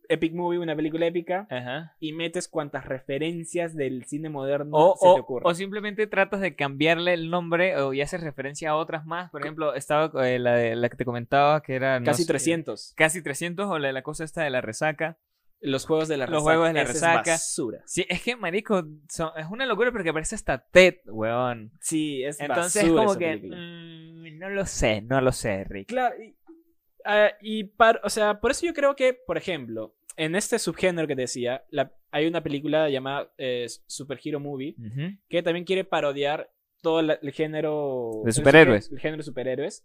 [0.09, 1.95] Epic Movie, una película épica, Ajá.
[2.01, 5.51] y metes cuantas referencias del cine moderno O, se te ocurra.
[5.51, 9.31] o simplemente tratas de cambiarle el nombre o y haces referencia a otras más.
[9.31, 12.01] Por ejemplo, estaba eh, la, de, la que te comentaba que era.
[12.01, 12.95] no Casi sé, 300.
[12.97, 15.19] Casi 300 o la, la cosa esta de la resaca.
[15.61, 16.45] Los juegos de la Los resaca.
[16.45, 17.31] juegos de la Esa es resaca.
[17.33, 17.83] basura.
[17.87, 21.73] Sí, es que, marico, son- es una locura porque parece hasta Ted, weón.
[21.81, 23.37] Sí, es Entonces, basura como esa que.
[23.39, 25.89] mm, no lo sé, no lo sé, Rick.
[25.89, 26.37] Claro, y,
[27.41, 31.15] y par- o sea, por eso yo creo que, por ejemplo, en este subgénero que
[31.17, 35.17] te decía, la- hay una película llamada eh, Super Hero Movie Ujú.
[35.29, 36.51] que también quiere parodiar
[36.83, 38.91] todo la- el género De superhéroes.
[38.91, 39.85] El, género de superhéroes.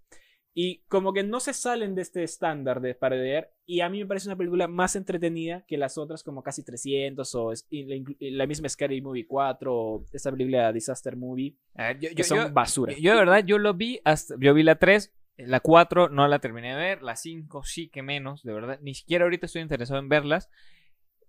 [0.53, 3.51] Y como que no se salen de este estándar de parodiar.
[3.65, 7.33] Y a mí me parece una película más entretenida que las otras, como casi 300,
[7.35, 11.55] o y la, inclu- y la misma Scary Movie 4, o esta película Disaster Movie,
[11.75, 12.93] A ver, yo, que yo- son yo- basura.
[12.99, 16.39] yo de verdad, yo lo vi hasta, yo vi la 3, la 4 no la
[16.39, 19.99] terminé de ver, la 5 sí que menos, de verdad, ni siquiera ahorita estoy interesado
[20.01, 20.49] en verlas.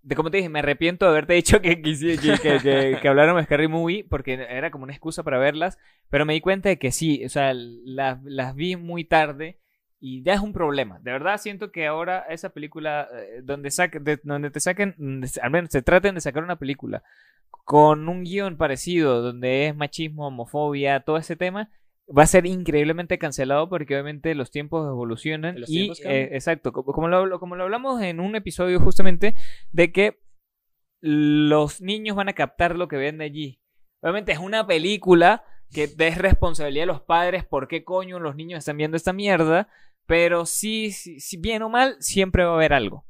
[0.03, 3.09] De como te dije, me arrepiento de haberte dicho que, quisi- que, que, que, que
[3.09, 5.79] habláramos de Scary Movie porque era como una excusa para verlas,
[6.11, 9.59] pero me di cuenta de que sí, o sea, las, las vi muy tarde
[10.01, 10.99] y ya es un problema.
[11.01, 14.97] De verdad siento que ahora esa película, eh, donde, saque, de- donde te saquen,
[15.41, 17.03] al menos se traten de sacar una película
[17.65, 21.71] con un guion parecido, donde es machismo, homofobia, todo ese tema,
[22.15, 26.73] va a ser increíblemente cancelado porque obviamente los tiempos evolucionan Los y tiempos eh, exacto,
[26.73, 29.35] como, como lo, como lo hablamos en un episodio justamente
[29.73, 30.23] de que
[31.01, 33.61] los niños van a captar lo que ven de allí.
[34.01, 38.59] Obviamente es una película que es responsabilidad de los padres por qué coño los niños
[38.59, 39.69] están viendo esta mierda,
[40.07, 43.07] pero sí, sí, bien o mal, siempre va a haber algo.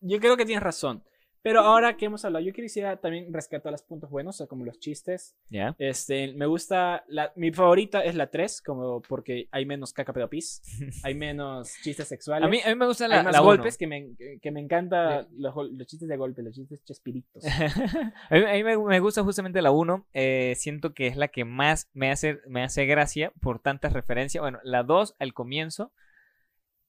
[0.00, 1.04] Yo creo que tienes razón.
[1.46, 4.64] Pero ahora que hemos hablado, yo quisiera también rescatar los puntos buenos, o sea, como
[4.64, 5.36] los chistes.
[5.48, 5.76] ¿Ya?
[5.78, 10.28] Este, me gusta, la, mi favorita es la 3, como porque hay menos caca pedo
[10.28, 10.60] pis,
[11.04, 12.44] hay menos chistes sexuales.
[12.44, 14.58] A mí, a mí me gusta la, hay más la golpes que me, que me
[14.58, 17.44] encanta los, los chistes de golpe, los chistes chespiritos.
[18.28, 20.04] a mí, a mí me, me gusta justamente la 1.
[20.56, 24.42] siento que es la que más me hace, me hace gracia por tantas referencias.
[24.42, 25.92] Bueno, la 2 al comienzo.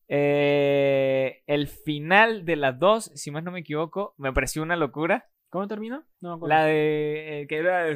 [0.09, 5.25] Eh, el final de la 2, si más no me equivoco, me pareció una locura.
[5.49, 6.03] ¿Cómo terminó?
[6.19, 6.55] No me acuerdo.
[6.55, 7.95] La de eh, que era eh,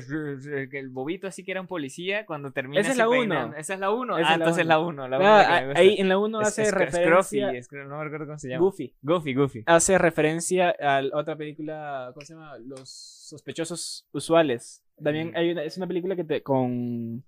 [0.72, 3.20] que el bobito así que era un policía cuando termina Esa es la uno.
[3.20, 3.58] peinando.
[3.58, 4.18] Esa es la 1.
[4.20, 5.08] Esa Ah, es entonces la 1.
[5.10, 5.80] La Ah, es gusta.
[5.82, 7.48] ahí en la 1 Es- hace es- referencia.
[7.50, 8.64] Scruffy, Scru- no me recuerdo cómo se llama.
[8.64, 8.96] Goofy.
[9.02, 9.64] Goofy, Goofy.
[9.66, 12.58] Hace referencia a otra película, ¿cómo se llama?
[12.60, 14.82] Los sospechosos usuales.
[15.04, 17.26] También hay una, es una película que te con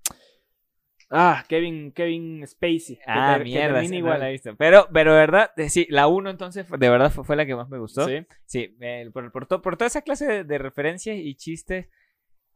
[1.13, 2.99] ah, Kevin Kevin Spacey.
[3.07, 4.19] Ah, que mierda, termina sí, no igual.
[4.19, 4.55] la he visto.
[4.57, 7.55] Pero, pero de verdad, eh, sí, la 1 entonces de verdad fue, fue la que
[7.55, 8.05] más me gustó.
[8.07, 8.75] Sí, Sí.
[8.81, 11.87] eh, por, por, to- por toda esa clase de, de referencias y chistes.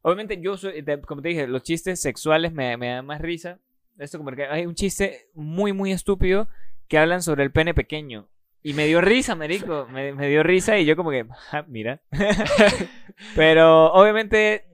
[0.01, 3.59] Obviamente yo soy, como te dije, los chistes sexuales me, me dan más risa.
[3.97, 6.47] Esto como que hay un chiste muy, muy estúpido
[6.87, 8.29] que hablan sobre el pene pequeño.
[8.63, 9.87] Y me dio risa, marico.
[9.91, 12.01] Me, me dio risa y yo como que, "Ja, mira.
[13.35, 14.65] Pero obviamente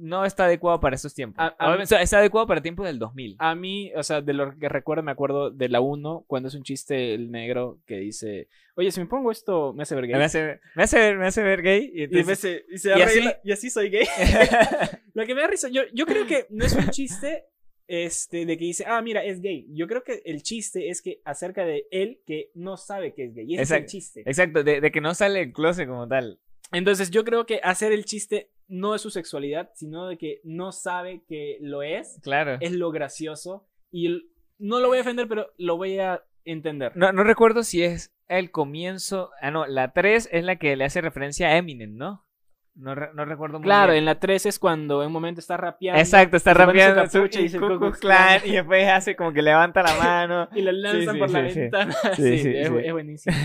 [0.00, 1.38] no está adecuado para esos tiempos.
[1.38, 3.36] A- a mí- Obviamente, está adecuado para tiempos del 2000.
[3.38, 6.54] A mí, o sea, de lo que recuerdo, me acuerdo de la 1, cuando es
[6.54, 10.16] un chiste el negro que dice, oye, si me pongo esto, me hace ver gay.
[10.18, 11.90] Me hace, me hace ver, me hace ver gay.
[11.94, 14.06] Y Y, entonces- después se- y se y arregla, así- y así soy gay.
[15.14, 17.44] Lo que me da risa, yo, yo creo que no es un chiste
[17.88, 19.66] este, de que dice, ah, mira, es gay.
[19.70, 23.34] Yo creo que el chiste es que acerca de él que no sabe que es
[23.34, 23.44] gay.
[23.48, 23.90] Y ese es el Exacto.
[23.90, 24.22] chiste.
[24.26, 26.38] Exacto, de, de que no sale el closet como tal.
[26.72, 30.72] Entonces yo creo que hacer el chiste no es su sexualidad, sino de que no
[30.72, 32.18] sabe que lo es.
[32.22, 32.56] Claro.
[32.60, 33.66] Es lo gracioso.
[33.90, 36.96] Y no lo voy a defender, pero lo voy a entender.
[36.96, 39.30] No, no recuerdo si es el comienzo.
[39.42, 42.24] Ah, no, la 3 es la que le hace referencia a Eminem, ¿no?
[42.80, 43.98] No, re- no recuerdo muy Claro, bien.
[44.00, 46.00] en la 3 es cuando en un momento está rapeando.
[46.00, 47.90] Exacto, está pone su rapeando capucha su- y dice Ku.
[48.00, 50.48] Klan, y después hace como que levanta la mano.
[50.54, 51.92] Y lo lanzan sí, por la sí, ventana.
[51.92, 52.74] Sí, Sí, sí, es, sí.
[52.82, 53.36] es buenísimo.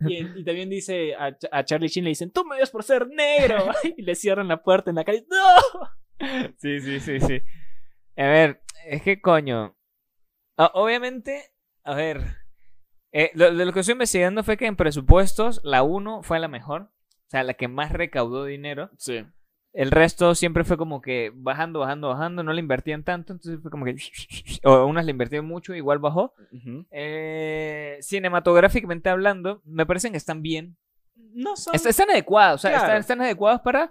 [0.00, 2.82] Y, y también dice a, Ch- a Charlie Sheen le dicen, tú me odias por
[2.84, 3.64] ser negro.
[3.96, 5.24] y le cierran la puerta en la calle.
[5.30, 5.88] ¡No!
[6.58, 7.40] Sí, sí, sí, sí.
[8.16, 9.74] A ver, es que coño.
[10.56, 11.42] Obviamente,
[11.84, 12.20] a ver.
[13.10, 16.48] eh, lo, de lo que estoy investigando fue que en presupuestos la 1 fue la
[16.48, 16.90] mejor.
[17.32, 18.90] O sea, la que más recaudó dinero.
[18.98, 19.24] Sí.
[19.72, 22.42] El resto siempre fue como que bajando, bajando, bajando.
[22.42, 23.32] No le invertían tanto.
[23.32, 23.96] Entonces fue como que.
[24.64, 26.34] O unas le invertían mucho, igual bajó.
[26.90, 30.76] Eh, cinematográficamente hablando, me parecen que están bien.
[31.34, 31.74] No son...
[31.74, 32.84] Est- están adecuados, o sea, Claro.
[32.86, 33.90] están, están adecuados para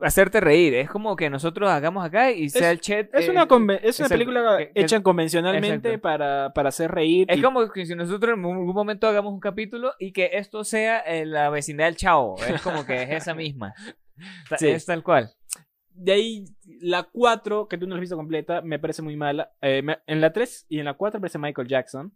[0.00, 0.74] hacerte reír.
[0.74, 3.08] Es como que nosotros hagamos acá y sea el chat.
[3.14, 7.26] Es eh, una, conven- es una película hecha convencionalmente para, para hacer reír.
[7.30, 10.64] Es y- como que si nosotros en algún momento hagamos un capítulo y que esto
[10.64, 12.36] sea en la vecindad del Chavo.
[12.44, 13.74] Es como que es esa misma.
[14.58, 14.68] Sí.
[14.68, 15.30] Es tal cual.
[15.90, 16.44] De ahí,
[16.80, 19.52] la 4, que tú no la has visto completa, me parece muy mala.
[19.62, 22.12] Eh, me- en la 3 y en la 4 aparece Michael Jackson.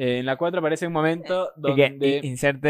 [0.00, 2.20] Eh, en la 4 aparece un momento que donde...
[2.22, 2.68] inserte.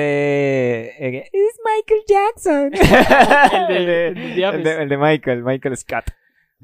[1.07, 2.71] eh, que, Es Michael Jackson.
[3.69, 6.07] El de- el, de, el de el Michael, Michael Scott.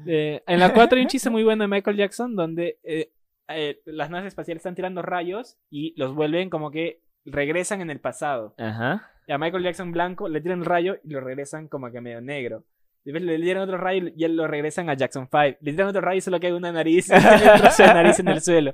[0.07, 3.11] Eh, en la 4 hay un chiste muy bueno de Michael Jackson donde eh,
[3.47, 7.99] eh, las naves espaciales están tirando rayos y los vuelven como que regresan en el
[7.99, 8.55] pasado.
[8.57, 9.11] Ajá.
[9.27, 12.21] Y a Michael Jackson blanco le tiran el rayo y lo regresan como que medio
[12.21, 12.63] negro.
[13.03, 15.57] Después le tiran otro rayo y él lo regresan a Jackson 5.
[15.61, 18.27] Le tiran otro rayo y solo queda una nariz, y un trozo de nariz en
[18.29, 18.73] el suelo.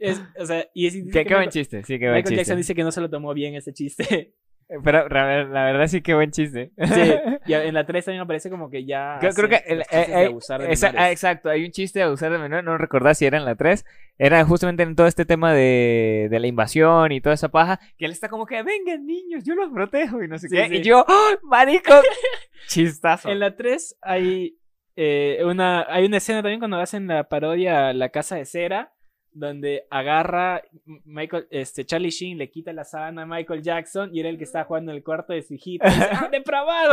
[0.00, 2.36] Es, o sea, y es, Qué, que buen chiste, sí, qué buen Michael chiste.
[2.36, 4.34] Jackson dice que no se lo tomó bien ese chiste.
[4.84, 5.24] Pero la,
[5.64, 6.70] verdad sí que buen chiste.
[6.78, 7.12] Sí,
[7.46, 9.16] y en la 3 también aparece como que ya.
[9.20, 9.56] Creo, creo que.
[9.66, 12.38] el- eh, de eh, abusar de esa- ah, exacto, hay un chiste de abusar de
[12.38, 13.84] menores, no recordaba si era en la 3.
[14.16, 17.80] Era justamente en todo este tema de, de la invasión y toda esa paja.
[17.98, 20.68] Que él está como que, vengan niños, yo los protejo y no sé Sí, qué.
[20.68, 20.76] sí.
[20.76, 21.92] Y yo, ¡oh, marico!
[22.68, 23.28] Chistazo.
[23.28, 24.56] En la 3 hay,
[24.94, 28.92] eh, una, hay una escena también cuando hacen la parodia La Casa de Cera,
[29.32, 30.62] donde agarra
[31.04, 34.44] Michael, este, Charlie Sheen, le quita la sábana a Michael Jackson y era el que
[34.44, 35.86] estaba jugando en el cuarto de su hijita.
[35.88, 36.92] Y dice, ¡Ah, depravado!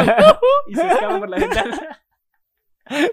[0.67, 1.99] y se escapa por la ventana.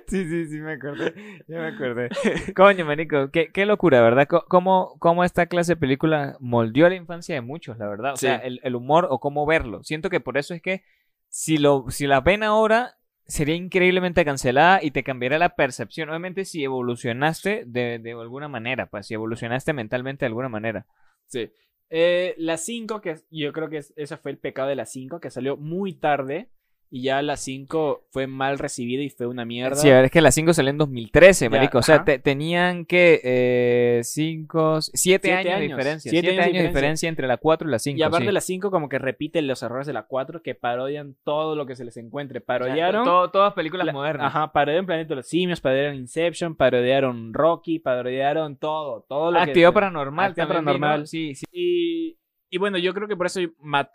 [0.06, 1.12] Sí, sí, sí, me acordé.
[1.48, 2.08] Ya me acordé.
[2.54, 4.28] Coño, manico, qué, qué locura, ¿verdad?
[4.28, 8.12] Co- ¿Cómo, ¿Cómo esta clase de película moldeó la infancia de muchos, la verdad?
[8.12, 8.26] O Sí.
[8.26, 9.82] sea, el, el humor o cómo verlo.
[9.82, 10.84] Siento que por eso es que
[11.28, 16.08] si, lo, si la ven ahora, sería increíblemente cancelada y te cambiaría la percepción.
[16.10, 20.86] Obviamente, si evolucionaste de, de alguna manera, pues si evolucionaste mentalmente de alguna manera.
[21.26, 21.50] Sí.
[21.90, 25.20] Eh, la 5, que yo creo que es- ese fue el pecado de la 5,
[25.20, 26.48] que salió muy tarde.
[26.96, 29.74] Y ya la 5 fue mal recibida y fue una mierda.
[29.74, 31.78] Sí, a ver, es que la 5 salió en 2013, Ya, marico.
[31.78, 36.10] O sea, te- tenían que 5, 7 Siete años, de diferencia.
[36.10, 37.08] Siete 7 años de años de diferencia.
[37.08, 37.98] entre la 4 y la 5.
[37.98, 41.56] Y aparte la 5 como que repiten los errores de la 4 que parodian todo
[41.56, 42.40] lo que se les encuentre.
[42.40, 43.04] Parodiaron...
[43.04, 44.26] todas películas la- modernas.
[44.28, 49.42] Ajá, parodiaron Planeta de los Simios, parodiaron Inception, parodiaron Rocky, parodiaron todo, todo lo que...
[49.44, 50.30] Actividad paranormal.
[50.30, 50.96] Actividad paranormal.
[50.98, 51.06] vino.
[51.06, 51.44] Sí, sí.
[51.50, 52.16] Y,
[52.54, 53.40] y bueno, yo creo que por eso...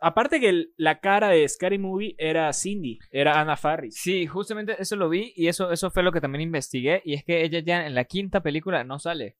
[0.01, 3.95] Aparte que el- la cara de Scary Movie era Cindy, era Anna Faris.
[3.95, 7.01] Sí, justamente eso lo vi y eso, eso fue lo que también investigué.
[7.05, 9.37] Y es que ella ya en la quinta película no sale.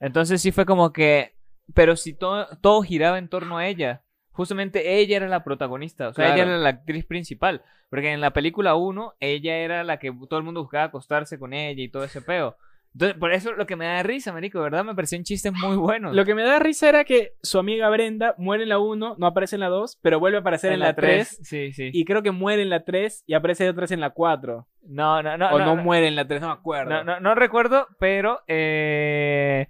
[0.00, 1.34] Entonces sí fue como que.
[1.74, 4.02] Pero si todo, todo giraba en torno a ella.
[4.30, 6.08] Justamente ella era la protagonista.
[6.08, 6.42] O sea, Claro.
[6.42, 7.62] ella era la actriz principal.
[7.90, 11.52] Porque en la película 1, ella era la que todo el mundo buscaba acostarse con
[11.54, 12.56] ella y todo ese peo.
[12.94, 14.84] Entonces, por eso lo que me da risa, marico, ¿verdad?
[14.84, 16.14] Me parecían chistes muy buenos.
[16.14, 19.26] Lo que me da risa era que su amiga Brenda muere en la 1, no
[19.26, 21.40] aparece en la 2, pero vuelve a aparecer en, la 3.
[21.42, 21.90] Sí, sí.
[21.92, 24.66] Y creo que muere en la 3 y aparece otra vez en la 4.
[24.82, 25.48] No, no, no.
[25.48, 25.82] o no, no, no.
[25.82, 26.90] muere en la 3, no me acuerdo.
[26.90, 29.68] No, no, no recuerdo, pero eh,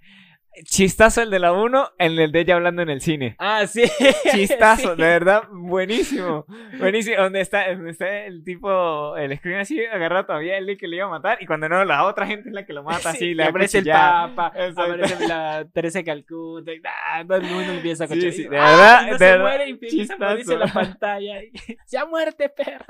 [0.63, 3.35] chistazo el de la 1 en el de ella hablando en el cine.
[3.39, 3.83] Ah, sí.
[4.31, 5.01] Chistazo, Sí.
[5.01, 6.45] de verdad, buenísimo.
[6.77, 7.17] Buenísimo.
[7.21, 11.05] Donde está, donde está el tipo, el screen así, agarra todavía el que le iba
[11.05, 11.37] a matar.
[11.41, 13.79] Y cuando no, la otra gente es la que lo mata, así, Sí, le aparece
[13.79, 13.85] el.
[13.85, 14.81] Papa, Exacto.
[14.81, 17.23] aparece la Teresa de Calcuta, y ¡ah!
[17.27, 18.31] todo el mundo empieza a cochar.
[18.31, 21.43] sí, de verdad, no de se verdad, muere y empieza a morirse en la pantalla.
[21.43, 21.51] y,
[21.91, 22.85] ¡Ya muerte, perra!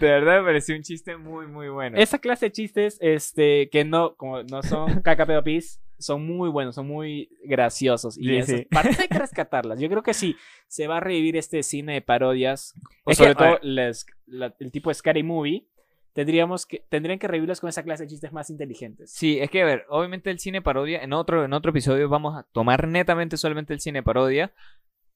[0.00, 1.98] De verdad me pareció un chiste muy, muy bueno.
[1.98, 6.50] Esa clase de chistes, este, que no, como no son caca pedo pis, son muy
[6.50, 8.18] buenos, son muy graciosos.
[8.18, 8.66] Y Sí, esas sí.
[8.70, 9.80] partes hay que rescatarlas.
[9.80, 10.36] Yo creo que sí,
[10.68, 12.74] se va a revivir este cine de parodias,
[13.04, 15.66] o que, sobre a todo las- la- el tipo de Scary Movie,
[16.12, 19.10] tendríamos que, tendrían que revivirlos con esa clase de chistes más inteligentes.
[19.12, 22.36] Sí, es que a ver, obviamente el cine parodia, en otro, en otro episodio vamos
[22.36, 24.52] a tomar netamente solamente el cine parodia,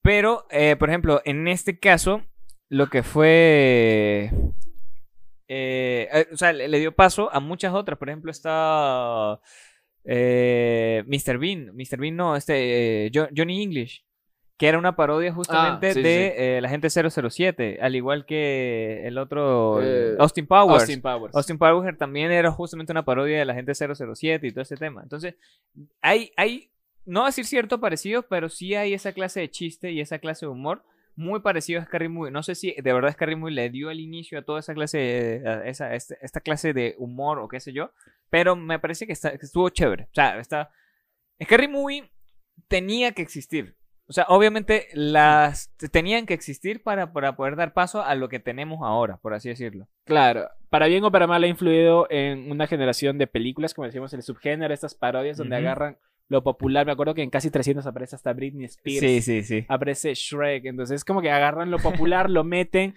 [0.01, 2.23] pero, eh, por ejemplo, en este caso,
[2.71, 4.31] lo que fue...
[5.49, 9.41] eh, eh, o sea, le, le dio paso a muchas otras, por ejemplo, está
[10.07, 11.39] eh, Mr.
[11.39, 11.99] Bean, Mr.
[11.99, 14.05] Bean no, este, eh, Jo- Johnny English,
[14.57, 19.03] que era una parodia justamente Ah, sí, de eh, la gente 007, al igual que
[19.07, 20.83] el otro, Eh, Austin Powers.
[20.83, 21.35] Austin Powers.
[21.35, 25.03] Austin Powers también era justamente una parodia de la gente 007 y todo ese tema.
[25.03, 25.35] Entonces,
[26.01, 26.71] hay, hay,
[27.05, 30.53] no decir cierto parecido, pero sí hay esa clase de chiste y esa clase de
[30.53, 30.83] humor
[31.19, 32.31] muy parecido a Scary Movie.
[32.31, 34.99] No sé si de verdad Scary Movie le dio el inicio a toda esa clase,
[34.99, 37.91] de- a esa, este- esta clase de humor o qué sé yo,
[38.31, 40.05] pero me parece que, está- que estuvo chévere.
[40.05, 40.71] O sea, está...
[41.43, 42.11] Scary Movie
[42.69, 43.77] tenía que existir.
[44.09, 48.39] O sea, obviamente las tenían que existir para, para poder dar paso a lo que
[48.39, 49.89] tenemos ahora, por así decirlo.
[50.05, 54.13] Claro, para bien o para mal ha influido en una generación de películas, como decíamos,
[54.15, 55.99] el subgénero, estas parodias donde agarran
[56.29, 56.87] lo popular.
[56.87, 59.01] Me acuerdo que en casi 300 aparece hasta Britney Spears.
[59.01, 59.67] Sí, sí, sí.
[59.69, 60.67] Aparece Shrek.
[60.67, 62.95] Entonces es como que agarran lo popular, lo meten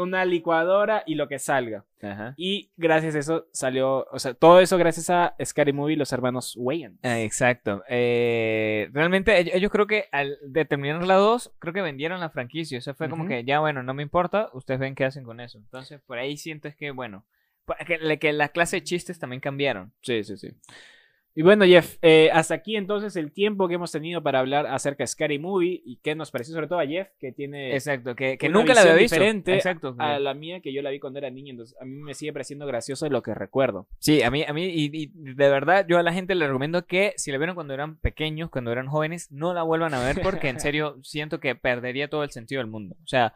[0.00, 1.84] una licuadora y lo que salga.
[2.02, 2.34] Ajá.
[2.36, 6.12] Y gracias a eso salió, o sea, todo eso gracias a Scary Movie y los
[6.12, 6.98] hermanos Wayans.
[7.02, 7.82] Ah, Exacto.
[7.88, 12.78] Eh, realmente ellos, ellos creo que al determinar la 2, creo que vendieron la franquicia.
[12.78, 13.30] O sea, fue como Ujú.
[13.30, 15.58] que ya, bueno, no me importa, ustedes ven qué hacen con eso.
[15.58, 17.24] Entonces, por ahí siento es que, bueno,
[17.86, 19.92] que, que la clase de chistes también cambiaron.
[20.02, 20.48] Sí, sí, sí.
[21.32, 25.04] Y bueno, Jeff, eh, hasta aquí entonces el tiempo que hemos tenido para hablar acerca
[25.04, 28.36] de Scary Movie y qué nos pareció sobre todo a Jeff, que tiene Exacto, que,
[28.36, 29.14] que una nunca la había visto.
[29.14, 29.94] diferente Exacto.
[29.98, 32.32] a la mía que yo la vi cuando era niño, entonces a mí me sigue
[32.32, 33.86] pareciendo gracioso lo que recuerdo.
[34.00, 36.84] Sí, a mí, a mí y, y de verdad, yo a la gente le recomiendo
[36.86, 40.20] que si la vieron cuando eran pequeños, cuando eran jóvenes, no la vuelvan a ver
[40.22, 42.96] porque en serio siento que perdería todo el sentido del mundo.
[43.04, 43.34] O sea,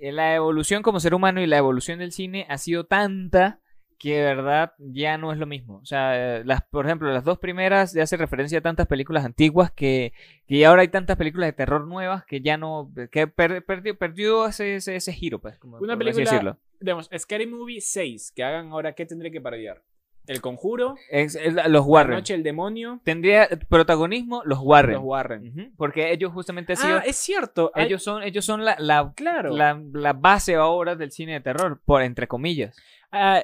[0.00, 3.60] la evolución como ser humano y la evolución del cine ha sido tanta
[3.98, 5.76] que de verdad ya no es lo mismo.
[5.78, 9.70] O sea, las, por ejemplo, las dos primeras ya hace referencia a tantas películas antiguas
[9.70, 10.12] que,
[10.46, 14.46] que ahora hay tantas películas de terror nuevas que ya no, que per- perdió, perdió
[14.46, 15.58] ese, ese, ese giro, pues.
[15.58, 16.58] Como, Una película- decirlo.
[16.80, 19.82] Digamos, Scary Movie 6, que hagan ahora, ¿qué tendría que parodiar?
[20.26, 22.16] El Conjuro, Es- es la- los La Warren.
[22.16, 24.94] Noche del Demonio, Tendría protagonismo los Warren.
[24.94, 25.74] los Warren.
[25.76, 27.70] Porque ellos justamente han sido, Ah, es cierto.
[27.74, 29.54] hay- ellos son, ellos son la, la, claro.
[29.54, 32.74] la, la base ahora del cine de terror, por entre comillas.
[33.12, 33.42] Ah,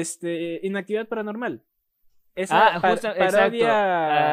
[0.00, 1.62] este, Inactividad Paranormal.
[2.34, 3.68] Esa Ah, pa- justo, parodia-.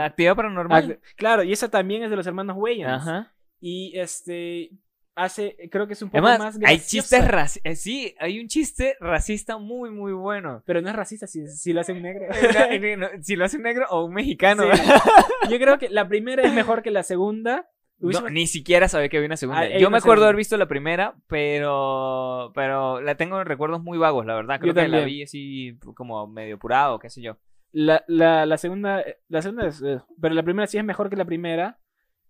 [0.03, 0.99] Ah, Actividad paranormal.
[1.17, 3.01] Claro, y esa también es de los hermanos Wayans.
[3.01, 3.33] Ajá.
[3.59, 4.71] Y este
[5.15, 7.77] hace, creo que es un poco Además, más hay chistes racistas.
[7.79, 10.63] Sí, hay un chiste racista muy, muy bueno.
[10.65, 12.27] Pero no es racista si, si lo hacen negro.
[13.21, 14.63] si lo hace un negro o un mexicano.
[14.73, 14.81] Sí.
[15.49, 17.69] Yo creo que la primera es mejor que la segunda.
[17.99, 19.61] No, ni siquiera sabía que había una segunda.
[19.61, 20.25] Ah, Yo me acuerdo segunda.
[20.27, 24.59] haber visto la primera, pero pero la tengo en recuerdos muy vagos, la verdad.
[24.59, 27.37] Creo Yo que la vi así como medio apurado, qué sé yo.
[27.71, 31.15] La, la, la segunda, la segunda es, eh, pero la primera sí es mejor que
[31.15, 31.77] la primera.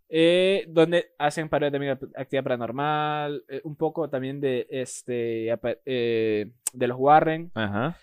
[0.10, 5.54] eh, donde hacen parodia también de actividad paranormal, eh, un poco también de este
[5.86, 7.52] eh, de los Warren.
[7.54, 7.96] Ajá.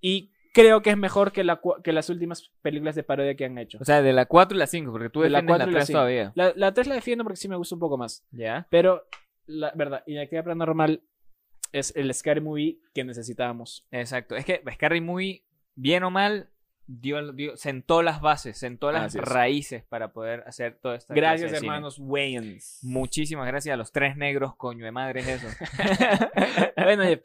[0.00, 3.58] Y creo que es mejor que, la, que las últimas películas de parodia que han
[3.58, 3.76] hecho.
[3.80, 5.70] O sea, de la 4 y la 5, porque tú De la defiendes la, 4
[5.70, 5.98] y la 3 cinco.
[5.98, 6.32] todavía.
[6.34, 8.24] La, la 3 la defiendo porque sí me gusta un poco más.
[8.30, 8.66] ¿Ya?
[8.70, 9.04] Pero,
[9.46, 11.02] la verdad, Inactividad Paranormal
[11.72, 13.86] es el Scary Movie que necesitábamos.
[13.90, 14.36] Exacto.
[14.36, 15.44] Es que Scary muy
[15.74, 16.48] bien o mal,
[16.86, 19.20] dio, dio- sentó las bases, sentó las es.
[19.22, 21.66] raíces para poder hacer toda esta clase Gracias, de cine.
[21.68, 22.78] hermanos Wayans.
[22.82, 25.48] Muchísimas gracias a los tres negros, coño de madre es eso.
[26.76, 27.22] bueno, Jeff,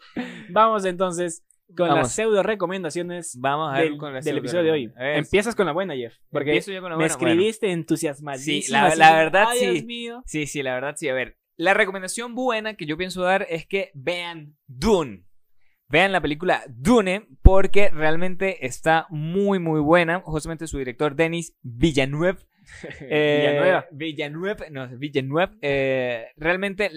[0.49, 1.43] vamos entonces
[1.76, 2.03] con Vamos.
[2.03, 4.93] las pseudo recomendaciones Vamos a ver del, con del episodio de hoy.
[4.97, 6.15] Empiezas con la buena, Jeff.
[6.32, 7.32] Porque empiezo yo con la me buena, bueno.
[7.32, 8.61] escribiste entusiasmadísimo.
[8.89, 9.70] Sí, la- verdad, "Ay, sí.
[9.72, 10.24] Dios mío".
[10.26, 11.07] Sí, sí, la verdad sí.
[11.09, 15.26] A ver, la recomendación buena que yo pienso dar es que vean Dune.
[15.91, 20.20] Vean la película Dune porque realmente está muy, muy buena.
[20.22, 22.38] Justamente su director, Denis Villeneuve.
[23.01, 23.86] eh, Villanueva.
[23.91, 25.49] Villeneuve, no, Villeneuve.
[25.61, 26.91] eh, realmente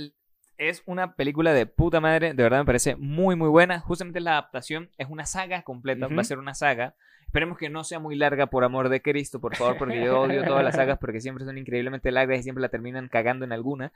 [0.59, 2.35] es una película de puta madre.
[2.35, 3.81] De verdad me parece muy, muy buena.
[3.81, 6.07] Justamente la adaptación es una saga completa.
[6.07, 6.17] Ujú.
[6.17, 6.95] Va a ser una saga.
[7.33, 10.45] Esperemos que no sea muy larga, por amor de Cristo, por favor, porque yo odio
[10.45, 13.91] todas las sagas porque siempre son increíblemente largas y siempre la terminan cagando en alguna.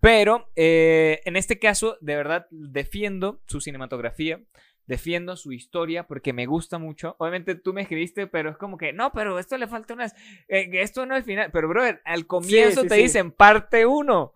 [0.00, 4.40] Pero eh, en este caso, de verdad, defiendo su cinematografía,
[4.86, 7.14] defiendo su historia porque me gusta mucho.
[7.18, 10.14] Obviamente tú me escribiste, pero es como que, no, pero esto le falta unas...
[10.48, 11.50] eh, esto no es final.
[11.52, 13.02] Pero, brother, al comienzo sí, te sí.
[13.02, 14.32] dicen parte 1.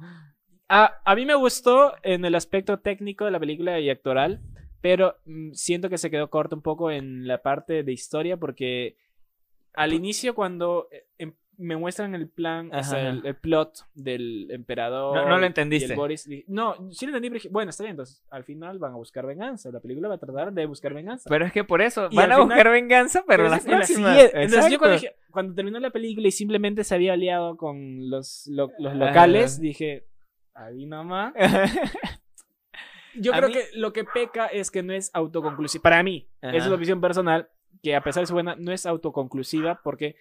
[0.75, 4.41] A, a mí me gustó en el aspecto técnico de la película y actoral,
[4.81, 8.97] pero mm, siento que se quedó corto un poco en la parte de historia porque
[9.75, 13.09] al inicio cuando eh, em- me muestran el plan, o sea, Ajá.
[13.11, 15.15] el, el plot del emperador.
[15.15, 15.93] No- no lo y entendiste.
[15.93, 19.27] el Boris, no, sí lo entendí, bueno, está bien, entonces al final van a buscar
[19.27, 19.71] venganza.
[19.71, 21.29] La película va a tratar de buscar venganza.
[21.29, 23.79] Pero es que por eso, Y van a final- buscar venganza, pero, Pero las en
[23.79, 24.31] la siguiente.
[24.43, 28.47] Entonces yo cuando, dije- cuando terminó la película y simplemente se había aliado con los,
[28.47, 29.07] lo- los Ajá.
[29.07, 30.07] locales, dije,
[30.55, 31.35] ahí nomás.
[33.15, 35.83] Yo creo mí- que lo que peca es que no es autoconclusiva.
[35.83, 36.57] Para mí, Ajá.
[36.57, 37.49] esa es la visión personal,
[37.83, 40.17] que a pesar de ser buena, no es autoconclusiva porque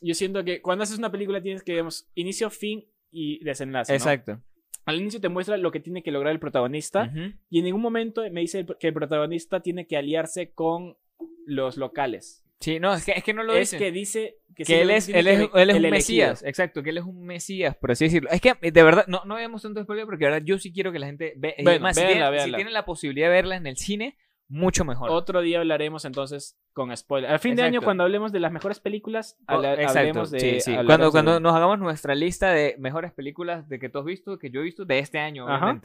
[0.00, 3.92] yo siento que cuando haces una película tienes que, digamos, inicio, fin y desenlace.
[3.92, 3.96] ¿no?
[3.96, 4.40] Exacto.
[4.86, 7.12] Al inicio te muestra lo que tiene que lograr el protagonista
[7.50, 10.96] y en ningún momento me dice que el protagonista tiene que aliarse con
[11.44, 12.45] los locales.
[12.60, 13.78] Sí, no, es que, es que no lo es dice.
[13.78, 15.90] que dice que, que él es, él es, que- él es el un elegido.
[15.90, 18.30] mesías, exacto, que él es un mesías, por así decirlo.
[18.30, 20.98] Es que de verdad, no, no veamos tanto spoiler porque ahora yo sí quiero que
[20.98, 21.52] la gente vea.
[21.58, 22.56] Bueno, además, si, véanla, tienen, si véanla.
[22.56, 24.16] tienen la posibilidad de verla en el cine,
[24.48, 25.10] mucho mejor.
[25.10, 27.30] Otro día hablaremos entonces con spoiler.
[27.30, 27.76] Al fin de Exacto.
[27.78, 30.40] año, cuando hablemos de las mejores películas, Oh, habla- exacto, hablemos de.
[30.40, 30.74] sí, sí.
[30.86, 34.38] Cuando, de- cuando nos hagamos nuestra lista de mejores películas de que tú has visto,
[34.38, 35.78] que yo he visto de este año, Ajá.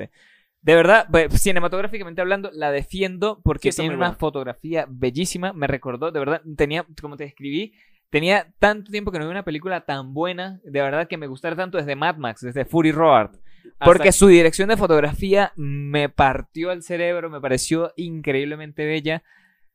[0.62, 5.54] De verdad, pues, cinematográficamente hablando, la defiendo porque tiene una fotografía bellísima.
[5.54, 7.74] Me recordó, de verdad, tenía, como te escribí,
[8.12, 11.56] tenía tanto tiempo que no vi una película tan buena, de verdad que me gustara
[11.56, 13.30] tanto desde Mad Max, desde Fury Road.
[13.74, 19.24] hasta- Porque su dirección de fotografía me partió el cerebro, me pareció increíblemente bella.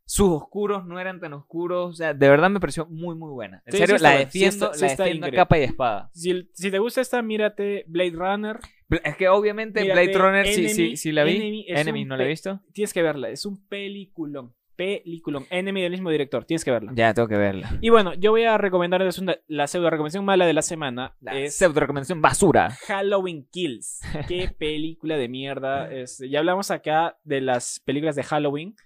[0.09, 3.61] Sus oscuros no eran tan oscuros, o sea, de verdad me pareció muy, muy buena.
[3.67, 6.11] En Sí, serio, sí la buena, sí defiendo, está- la defiendo capa y espada.
[6.15, 8.59] Si, si te gusta esta, mírate Blade Runner.
[9.03, 11.37] Es que obviamente Mírate, Blade Runner sí, Enemy- sí la vi.
[11.37, 12.61] Enemy es Enemy no la he visto.
[12.73, 13.31] Tienes que verla.
[13.31, 14.55] Es un peliculón.
[14.77, 15.47] Peliculón.
[15.51, 16.45] Enemy del mismo director.
[16.45, 16.93] Tienes que verla.
[16.95, 17.79] Ya, tengo que verla.
[17.81, 21.17] Y bueno, yo voy a recomendarles una- la pseudo recomendación mala de la semana.
[21.21, 22.71] La es pseudo recomendación basura.
[22.87, 24.01] Halloween Kills.
[24.29, 25.91] Qué película de mierda.
[25.93, 28.77] Este, ya hablamos acá de las películas de Halloween.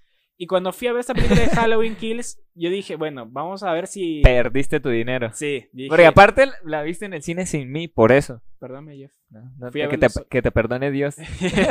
[0.42, 3.74] Y cuando fui a ver esta película de Halloween Kills, yo dije, bueno, vamos a
[3.74, 4.22] ver si.
[4.22, 5.28] Perdiste tu dinero.
[5.34, 5.90] Sí, dije.
[5.90, 8.40] Porque aparte la viste en el cine sin mí, por eso.
[8.58, 9.12] Perdóname, Jeff.
[9.28, 11.16] No, no, Fui a que, te, so- que te perdone Dios.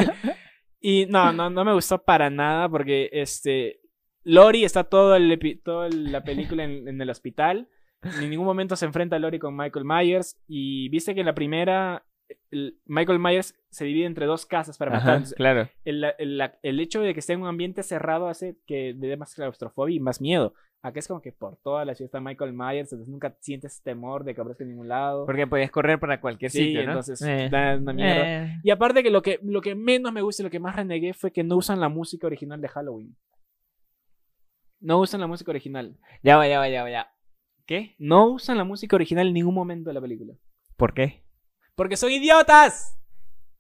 [0.79, 3.81] y no, no, no me gustó para nada porque este.
[4.23, 7.67] Lori está todo el epi- toda la película en, en el hospital.
[8.21, 10.39] En ningún momento se enfrenta Lori con Michael Myers.
[10.47, 12.05] Y viste que en la primera,
[12.85, 15.07] Michael Myers se divide entre dos casas para matar.
[15.07, 15.69] Ajá, Entonces, claro.
[15.85, 19.07] el, el- la- el hecho de que esté en un ambiente cerrado hace que le
[19.07, 20.53] dé más claustrofobia y más miedo.
[20.81, 24.23] Acá es como que por toda la ciudad está Michael Myers, entonces nunca sientes temor
[24.23, 25.25] de que aparezca en ningún lado.
[25.25, 26.91] Porque podías correr para cualquier sí, sitio, ¿no?
[26.91, 28.43] entonces Eh, da una mierda.
[28.45, 28.59] eh.
[28.63, 31.13] Y aparte que lo que lo que menos me gusta y lo que más renegué
[31.13, 33.17] fue que no usan la música original de Halloween.
[34.79, 35.97] No usan la música original.
[36.23, 37.11] Ya va, ya va, ya va, ya.
[37.65, 37.95] ¿Qué?
[37.99, 40.33] No usan la música original en ningún momento de la película.
[40.77, 41.25] ¿Por qué?
[41.79, 42.99] Porque son idiotas.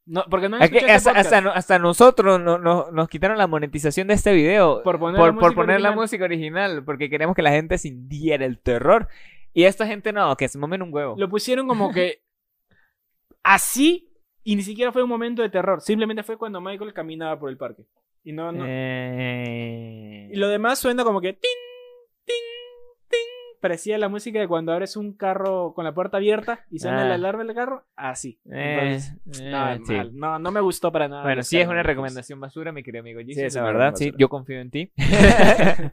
[0.05, 3.37] No, porque no han Es que este hasta, hasta, hasta nosotros no- no- nos quitaron
[3.37, 5.95] la monetización de este video Por poner por, la por música poner la original.
[6.03, 9.07] música original, porque queremos que la gente sintiera el terror.
[9.53, 11.15] Y esta gente no, que se momen un huevo.
[11.17, 12.21] Lo pusieron como que
[13.43, 14.11] así
[14.43, 15.79] y ni siquiera fue un momento de terror.
[15.79, 17.83] Simplemente fue cuando Michael caminaba por el parque.
[18.25, 18.65] Y no, no.
[18.67, 21.51] Eh, Y lo demás suena como que tin.
[23.59, 27.07] Parecía la música de cuando abres un carro con la puerta abierta y suena Ah.
[27.09, 27.83] la alarma del carro.
[27.95, 28.39] Así.
[28.51, 29.97] eh, Entonces, eh, no, sí.
[30.13, 31.23] no, no me gustó para nada.
[31.23, 34.13] Bueno, sí es una recomendación basura, mi querido amigo Jesus, Sí, es la verdad, sí,
[34.17, 34.91] yo confío en ti.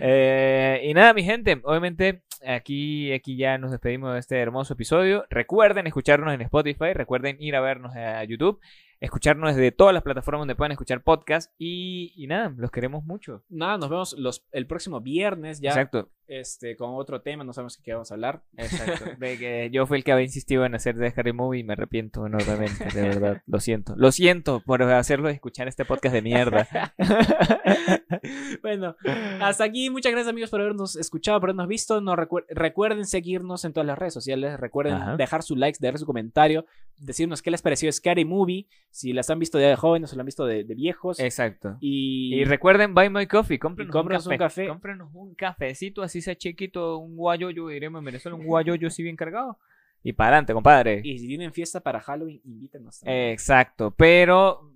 [0.00, 5.24] Eh, y nada, mi gente, obviamente aquí, aquí ya nos despedimos de este hermoso episodio.
[5.30, 8.60] Recuerden escucharnos en Spotify, recuerden ir a vernos a YouTube,
[9.00, 13.44] escucharnos desde todas las plataformas donde puedan escuchar podcast y, y nada, los queremos mucho.
[13.48, 17.44] Nada, nos vemos los, el próximo viernes ya Exacto, este, con otro tema.
[17.44, 18.42] No sabemos qué vamos a hablar.
[18.56, 19.04] exacto.
[19.18, 21.74] De que yo fui el que había insistido en hacer de Harry Movie y me
[21.74, 23.42] arrepiento enormemente, de verdad.
[23.46, 23.94] Lo siento.
[23.96, 26.68] Lo siento por hacerlo escuchar este podcast de mierda.
[28.62, 28.96] bueno,
[29.40, 29.90] hasta aquí.
[29.90, 32.00] Muchas gracias, amigos, por habernos escuchado, por habernos visto.
[32.00, 34.58] No recuer- recuerden seguirnos en todas las redes sociales.
[34.58, 35.16] Recuerden Ajá.
[35.16, 36.64] dejar su like, dejar su comentario,
[36.98, 40.26] decirnos qué les pareció Scary Movie, si las han visto de jóvenes o las han
[40.26, 41.18] visto de, de viejos.
[41.20, 41.76] Exacto.
[41.80, 44.38] y, Y recuerden, buy my coffee, cómprenos, un, un café.
[44.38, 44.68] café.
[44.68, 49.16] Cómprenos un cafecito, así sea chiquito, un guayoyo, diremos en Venezuela, un guayoyo así bien
[49.16, 49.58] cargado.
[50.02, 51.00] Y para adelante, compadre.
[51.02, 53.00] y si tienen fiesta para Halloween, invítenos.
[53.00, 53.30] también.
[53.30, 54.70] Exacto, pero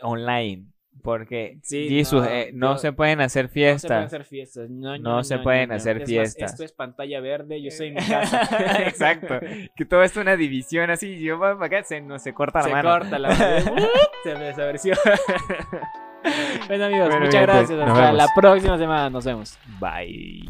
[0.00, 0.71] online.
[1.02, 4.04] Porque, Sí, Jesus, no, eh, no yo- se pueden hacer No se pueden fiestas.
[4.06, 4.70] hacer fiestas.
[4.70, 6.52] No, No se pueden hacer Es fiestas.
[6.52, 7.60] esto es pantalla verde.
[7.60, 8.42] Yo en mi casa.
[8.86, 9.40] Exacto.
[9.76, 11.18] Que todo es una división así.
[11.20, 12.88] Yo para acá se, no, se corta la Se mano.
[12.90, 13.86] corta la mano.
[14.22, 14.94] se me desapareció.
[16.68, 17.80] bueno, amigos, Bueno, muchas gracias.
[17.80, 19.10] Hasta la próxima semana.
[19.10, 19.58] Nos vemos.
[19.80, 20.46] Bye.